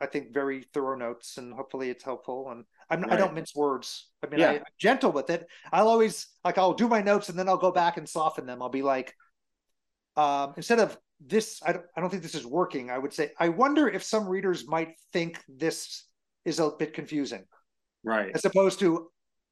[0.00, 3.12] I think very thorough notes and hopefully it's helpful and I'm, right.
[3.12, 4.08] I don't mince words.
[4.24, 4.50] I mean yeah.
[4.50, 5.46] I, am gentle with it.
[5.72, 8.62] I'll always like I'll do my notes and then I'll go back and soften them.
[8.62, 9.14] I'll be like
[10.16, 12.90] um, instead of this I don't, I don't think this is working.
[12.90, 16.04] I would say I wonder if some readers might think this
[16.44, 17.44] is a bit confusing.
[18.04, 18.32] Right.
[18.34, 19.08] As opposed to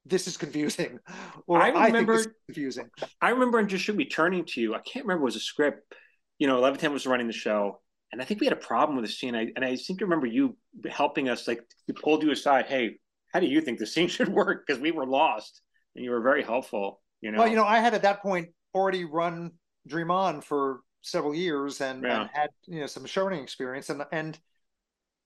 [0.06, 0.98] this is confusing.
[1.46, 2.90] Or I remember I confusing.
[3.20, 4.74] I remember just should be turning to you.
[4.74, 5.94] I can't remember was a script.
[6.38, 7.80] You know, Levitan was running the show
[8.12, 9.34] and I think we had a problem with the scene.
[9.34, 10.56] I, and I seem to remember you
[10.88, 12.66] helping us, like we pulled you aside.
[12.66, 12.96] Hey,
[13.32, 14.66] how do you think the scene should work?
[14.66, 15.60] Because we were lost,
[15.94, 17.00] and you were very helpful.
[17.20, 17.38] You know.
[17.38, 19.52] Well, you know, I had at that point already run
[19.86, 22.22] Dream On for several years and, yeah.
[22.22, 23.90] and, had you know some showrunning experience.
[23.90, 24.38] And and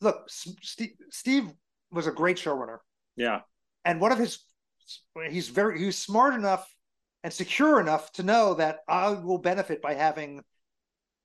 [0.00, 1.50] look, Steve, Steve
[1.90, 2.78] was a great showrunner.
[3.16, 3.40] Yeah.
[3.84, 4.38] And one of his
[5.28, 6.68] he's very he's smart enough
[7.22, 10.42] and secure enough to know that I will benefit by having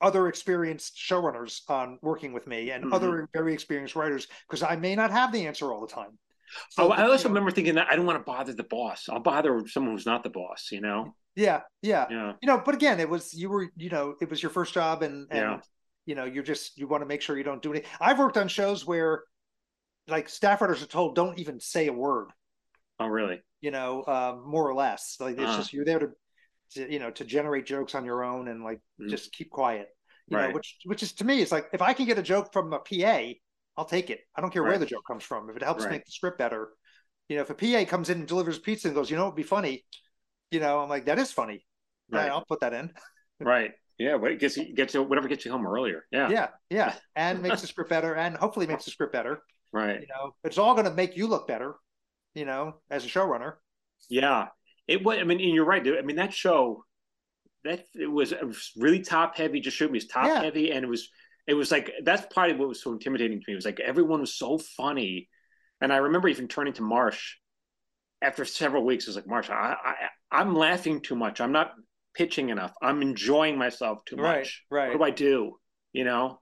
[0.01, 2.93] other experienced showrunners on working with me and mm-hmm.
[2.93, 6.17] other very experienced writers because I may not have the answer all the time.
[6.69, 9.07] So, oh, I also remember thinking that I don't want to bother the boss.
[9.09, 11.13] I'll bother someone who's not the boss, you know?
[11.35, 12.07] Yeah, yeah.
[12.09, 12.33] Yeah.
[12.41, 15.03] You know, but again, it was you were, you know, it was your first job
[15.03, 15.59] and and yeah.
[16.05, 17.89] you know, you're just you want to make sure you don't do anything.
[17.99, 19.23] I've worked on shows where
[20.07, 22.29] like staff writers are told don't even say a word.
[22.99, 23.41] Oh, really?
[23.61, 25.17] You know, um, more or less.
[25.19, 26.09] Like it's uh just you're there to,
[26.71, 29.87] to, you know, to generate jokes on your own and like mm just keep quiet.
[30.27, 30.49] You right.
[30.49, 32.73] know, which which is to me, it's like if I can get a joke from
[32.73, 33.33] a PA,
[33.77, 34.19] I'll take it.
[34.35, 34.69] I don't care right.
[34.69, 35.49] where the joke comes from.
[35.49, 35.91] If it helps right.
[35.91, 36.69] make the script better,
[37.29, 39.35] you know, if a PA comes in and delivers pizza and goes, you know, it'd
[39.35, 39.85] be funny,
[40.51, 41.65] you know, I'm like, that is funny.
[42.11, 42.29] Right.
[42.29, 42.91] I'll put that in.
[43.39, 43.71] right.
[43.97, 44.15] Yeah.
[44.15, 46.05] What gets you gets you whatever gets you home earlier.
[46.11, 46.29] Yeah.
[46.29, 46.47] Yeah.
[46.69, 46.93] Yeah.
[47.15, 49.41] And makes the script better and hopefully makes the script better.
[49.71, 50.01] Right.
[50.01, 51.75] You know, it's all going to make you look better,
[52.33, 53.55] you know, as a showrunner.
[54.09, 54.47] Yeah.
[54.87, 55.85] It was, I mean, and you're right.
[55.85, 56.85] I mean, that show,
[57.65, 60.41] that it was, it was really top heavy, just shoot me was top yeah.
[60.41, 60.71] heavy.
[60.71, 61.09] And it was,
[61.45, 63.53] it was like, that's probably what was so intimidating to me.
[63.53, 65.29] It was like, everyone was so funny.
[65.81, 67.35] And I remember even turning to Marsh
[68.21, 69.05] after several weeks.
[69.05, 69.93] It was like, Marsh, I, I,
[70.31, 71.41] I'm laughing too much.
[71.41, 71.73] I'm not
[72.13, 72.73] pitching enough.
[72.81, 74.63] I'm enjoying myself too much.
[74.71, 74.89] Right.
[74.89, 74.89] Right.
[74.89, 75.59] What do I do?
[75.93, 76.39] You know?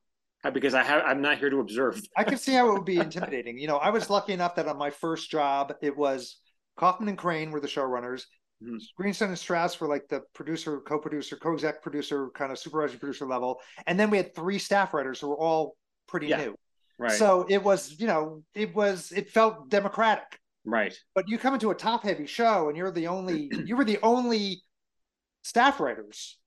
[0.52, 2.02] because I have I'm not here to observe.
[2.16, 3.58] I can see how it would be intimidating.
[3.58, 6.38] You know, I was lucky enough that on my first job, it was
[6.78, 8.24] Kauffman and Crane were the showrunners.
[8.64, 8.78] Mm-hmm.
[9.02, 13.60] Greenstein and Strauss were like the producer, co-producer, co-exec producer, kind of supervising producer level,
[13.86, 15.76] and then we had three staff writers who were all
[16.08, 16.38] pretty yeah.
[16.38, 16.56] new.
[16.98, 17.12] Right.
[17.12, 20.40] So it was, you know, it was it felt democratic.
[20.68, 20.94] Right.
[21.16, 24.62] But you come into a top-heavy show, and you're the only you were the only
[25.44, 26.38] staff writers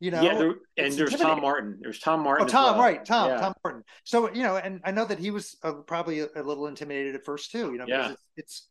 [0.00, 1.78] you know, yeah, there, and there's Tom Martin.
[1.82, 2.46] There's Tom Martin.
[2.46, 2.84] Oh, Tom, well.
[2.84, 3.04] right?
[3.04, 3.40] Tom, yeah.
[3.40, 3.84] Tom Martin.
[4.04, 7.14] So you know, and I know that he was uh, probably a, a, little intimidated
[7.14, 7.70] at first too.
[7.70, 8.12] You know, yeah.
[8.12, 8.68] It's, it's,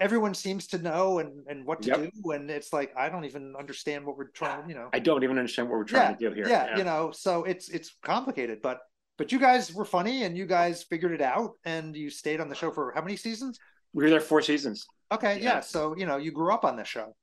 [0.00, 2.10] everyone seems to know and and what to yep.
[2.12, 4.68] do, and it's like I don't even understand what we're trying.
[4.68, 6.48] You know, I don't even understand what we're trying yeah, to do here.
[6.48, 8.80] Yeah, yeah, you know, so it's it's complicated, but
[9.18, 12.48] but you guys were funny and you guys figured it out, and you stayed on
[12.48, 13.60] the show for how many seasons?
[13.92, 14.86] We were there four seasons.
[15.10, 15.60] Okay, yeah.
[15.60, 17.14] So you know, you grew up on this show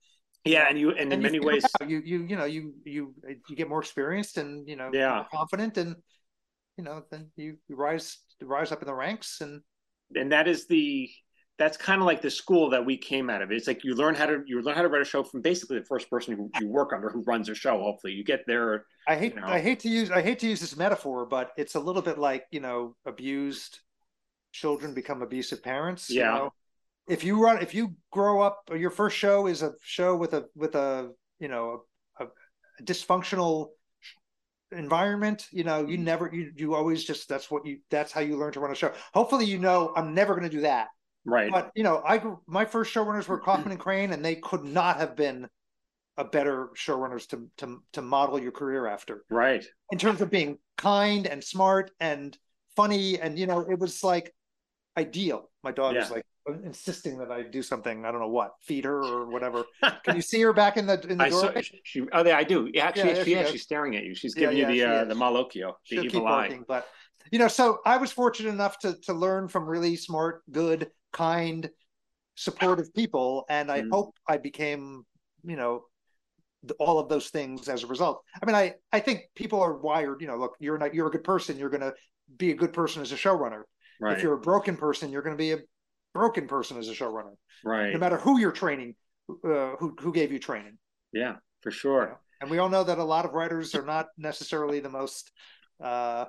[0.45, 3.13] yeah and you and, and in many ways you you you know you you
[3.49, 5.95] you get more experienced and you know yeah confident and
[6.77, 9.61] you know then you, you rise rise up in the ranks and
[10.15, 11.09] and that is the
[11.57, 13.51] that's kind of like the school that we came out of.
[13.51, 15.77] It's like you learn how to you learn how to write a show from basically
[15.77, 17.77] the first person who you work under who runs a show.
[17.81, 18.85] Hopefully, you get there.
[19.09, 19.47] I hate you know.
[19.47, 22.17] I hate to use I hate to use this metaphor, but it's a little bit
[22.17, 23.79] like you know abused
[24.53, 26.09] children become abusive parents.
[26.09, 26.33] Yeah.
[26.33, 26.53] You know?
[27.09, 30.33] If you run if you grow up or your first show is a show with
[30.33, 31.83] a with a you know
[32.19, 33.69] a, a dysfunctional
[34.71, 36.03] environment you know you mm-hmm.
[36.03, 38.75] never you you always just that's what you that's how you learn to run a
[38.75, 38.91] show.
[39.13, 40.87] Hopefully you know i'm never going to do that.
[41.25, 41.51] Right.
[41.51, 44.97] But you know i my first showrunners were kauffman and crane and they could not
[44.97, 45.47] have been
[46.17, 49.23] a better showrunners to to to model your career after.
[49.29, 49.65] Right.
[49.91, 52.37] In terms of being kind and smart and
[52.75, 54.33] funny and you know it was like
[54.97, 56.01] ideal my dog yeah.
[56.01, 56.25] was like
[56.63, 58.05] insisting that I do something.
[58.05, 59.65] I don't know what, feed her or whatever.
[60.03, 61.53] Can you see her back in the in the I door?
[61.53, 62.69] Saw, she, oh, there I do.
[62.73, 64.15] Yeah, actually, yeah, she, yeah, she's staring at you.
[64.15, 66.47] She's giving yeah, you the uh, the malocchio, the She'll evil eye.
[66.47, 66.87] Working, but
[67.31, 71.69] you know, so I was fortunate enough to to learn from really smart, good, kind,
[72.35, 73.89] supportive people, and I mm.
[73.91, 75.03] hope I became,
[75.43, 75.83] you know,
[76.79, 78.23] all of those things as a result.
[78.41, 80.21] I mean, I I think people are wired.
[80.21, 81.57] You know, look, you're not you're a good person.
[81.57, 81.93] You're going to
[82.37, 83.63] be a good person as a showrunner.
[83.99, 84.17] Right.
[84.17, 85.59] If you're a broken person, you're going to be a
[86.13, 87.35] broken person as a showrunner.
[87.63, 87.93] Right.
[87.93, 88.95] No matter who you're training,
[89.29, 90.77] uh, who who gave you training.
[91.11, 92.01] Yeah, for sure.
[92.01, 92.17] You know?
[92.41, 95.31] And we all know that a lot of writers are not necessarily the most
[95.83, 96.25] uh,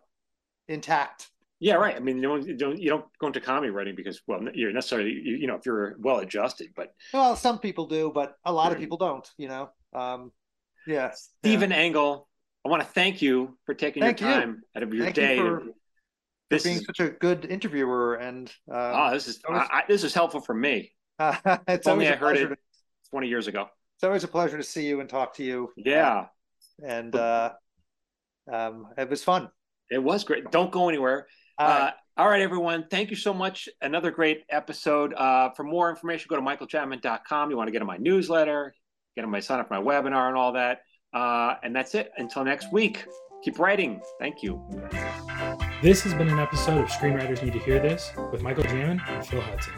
[0.68, 1.28] intact.
[1.60, 1.94] Yeah, right.
[1.94, 4.72] I mean, you don't, you don't you don't go into comedy writing because well, you're
[4.72, 8.52] necessarily you, you know if you're well adjusted, but well, some people do, but a
[8.52, 9.28] lot of people don't.
[9.36, 9.70] You know.
[9.92, 10.32] Um,
[10.86, 11.12] yeah.
[11.14, 11.76] Stephen yeah.
[11.76, 12.28] Engel,
[12.64, 14.62] I want to thank you for taking thank your time you.
[14.76, 15.36] out of your thank day.
[15.36, 15.62] You for,
[16.50, 20.04] this being is, such a good interviewer and uh, oh this is was, I, this
[20.04, 20.92] is helpful for me.
[21.18, 21.36] Uh,
[21.68, 22.56] it's only i heard it to,
[23.10, 23.66] 20 years ago.
[23.96, 25.70] It's always a pleasure to see you and talk to you.
[25.76, 26.26] Yeah.
[26.84, 27.52] And uh,
[28.50, 29.50] um, it was fun.
[29.90, 30.50] It was great.
[30.50, 31.26] Don't go anywhere.
[31.58, 31.80] All right.
[31.88, 32.86] Uh, all right everyone.
[32.90, 33.68] Thank you so much.
[33.80, 35.14] Another great episode.
[35.14, 38.74] Uh, for more information go to michaeljamin.com you want to get on my newsletter
[39.16, 40.80] get on my sign up for my webinar and all that.
[41.12, 42.10] Uh, and that's it.
[42.16, 43.04] Until next week
[43.42, 44.00] keep writing.
[44.18, 44.62] Thank you
[45.82, 49.26] this has been an episode of Screenwriters Need to Hear This with Michael Jamin and
[49.26, 49.72] Phil Hudson.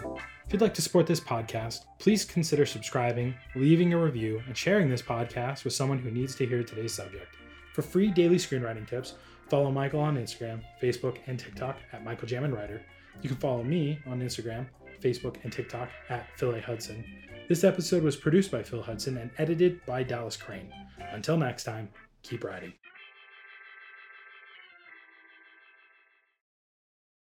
[0.44, 4.90] If you'd like to support this podcast, please consider subscribing, leaving a review, and sharing
[4.90, 7.36] this podcast with someone who needs to hear today's subject.
[7.72, 9.14] For free daily screenwriting tips,
[9.48, 12.82] follow Michael on Instagram, Facebook, and TikTok at Michael Jamin Writer.
[13.20, 14.66] You can follow me on Instagram,
[15.00, 16.61] Facebook, and TikTok at Phil A.
[16.61, 17.05] Hudson.
[17.48, 20.72] This episode was produced by Phil Hudson and edited by Dallas Crane.
[21.12, 21.88] Until next time,
[22.24, 22.72] keep writing.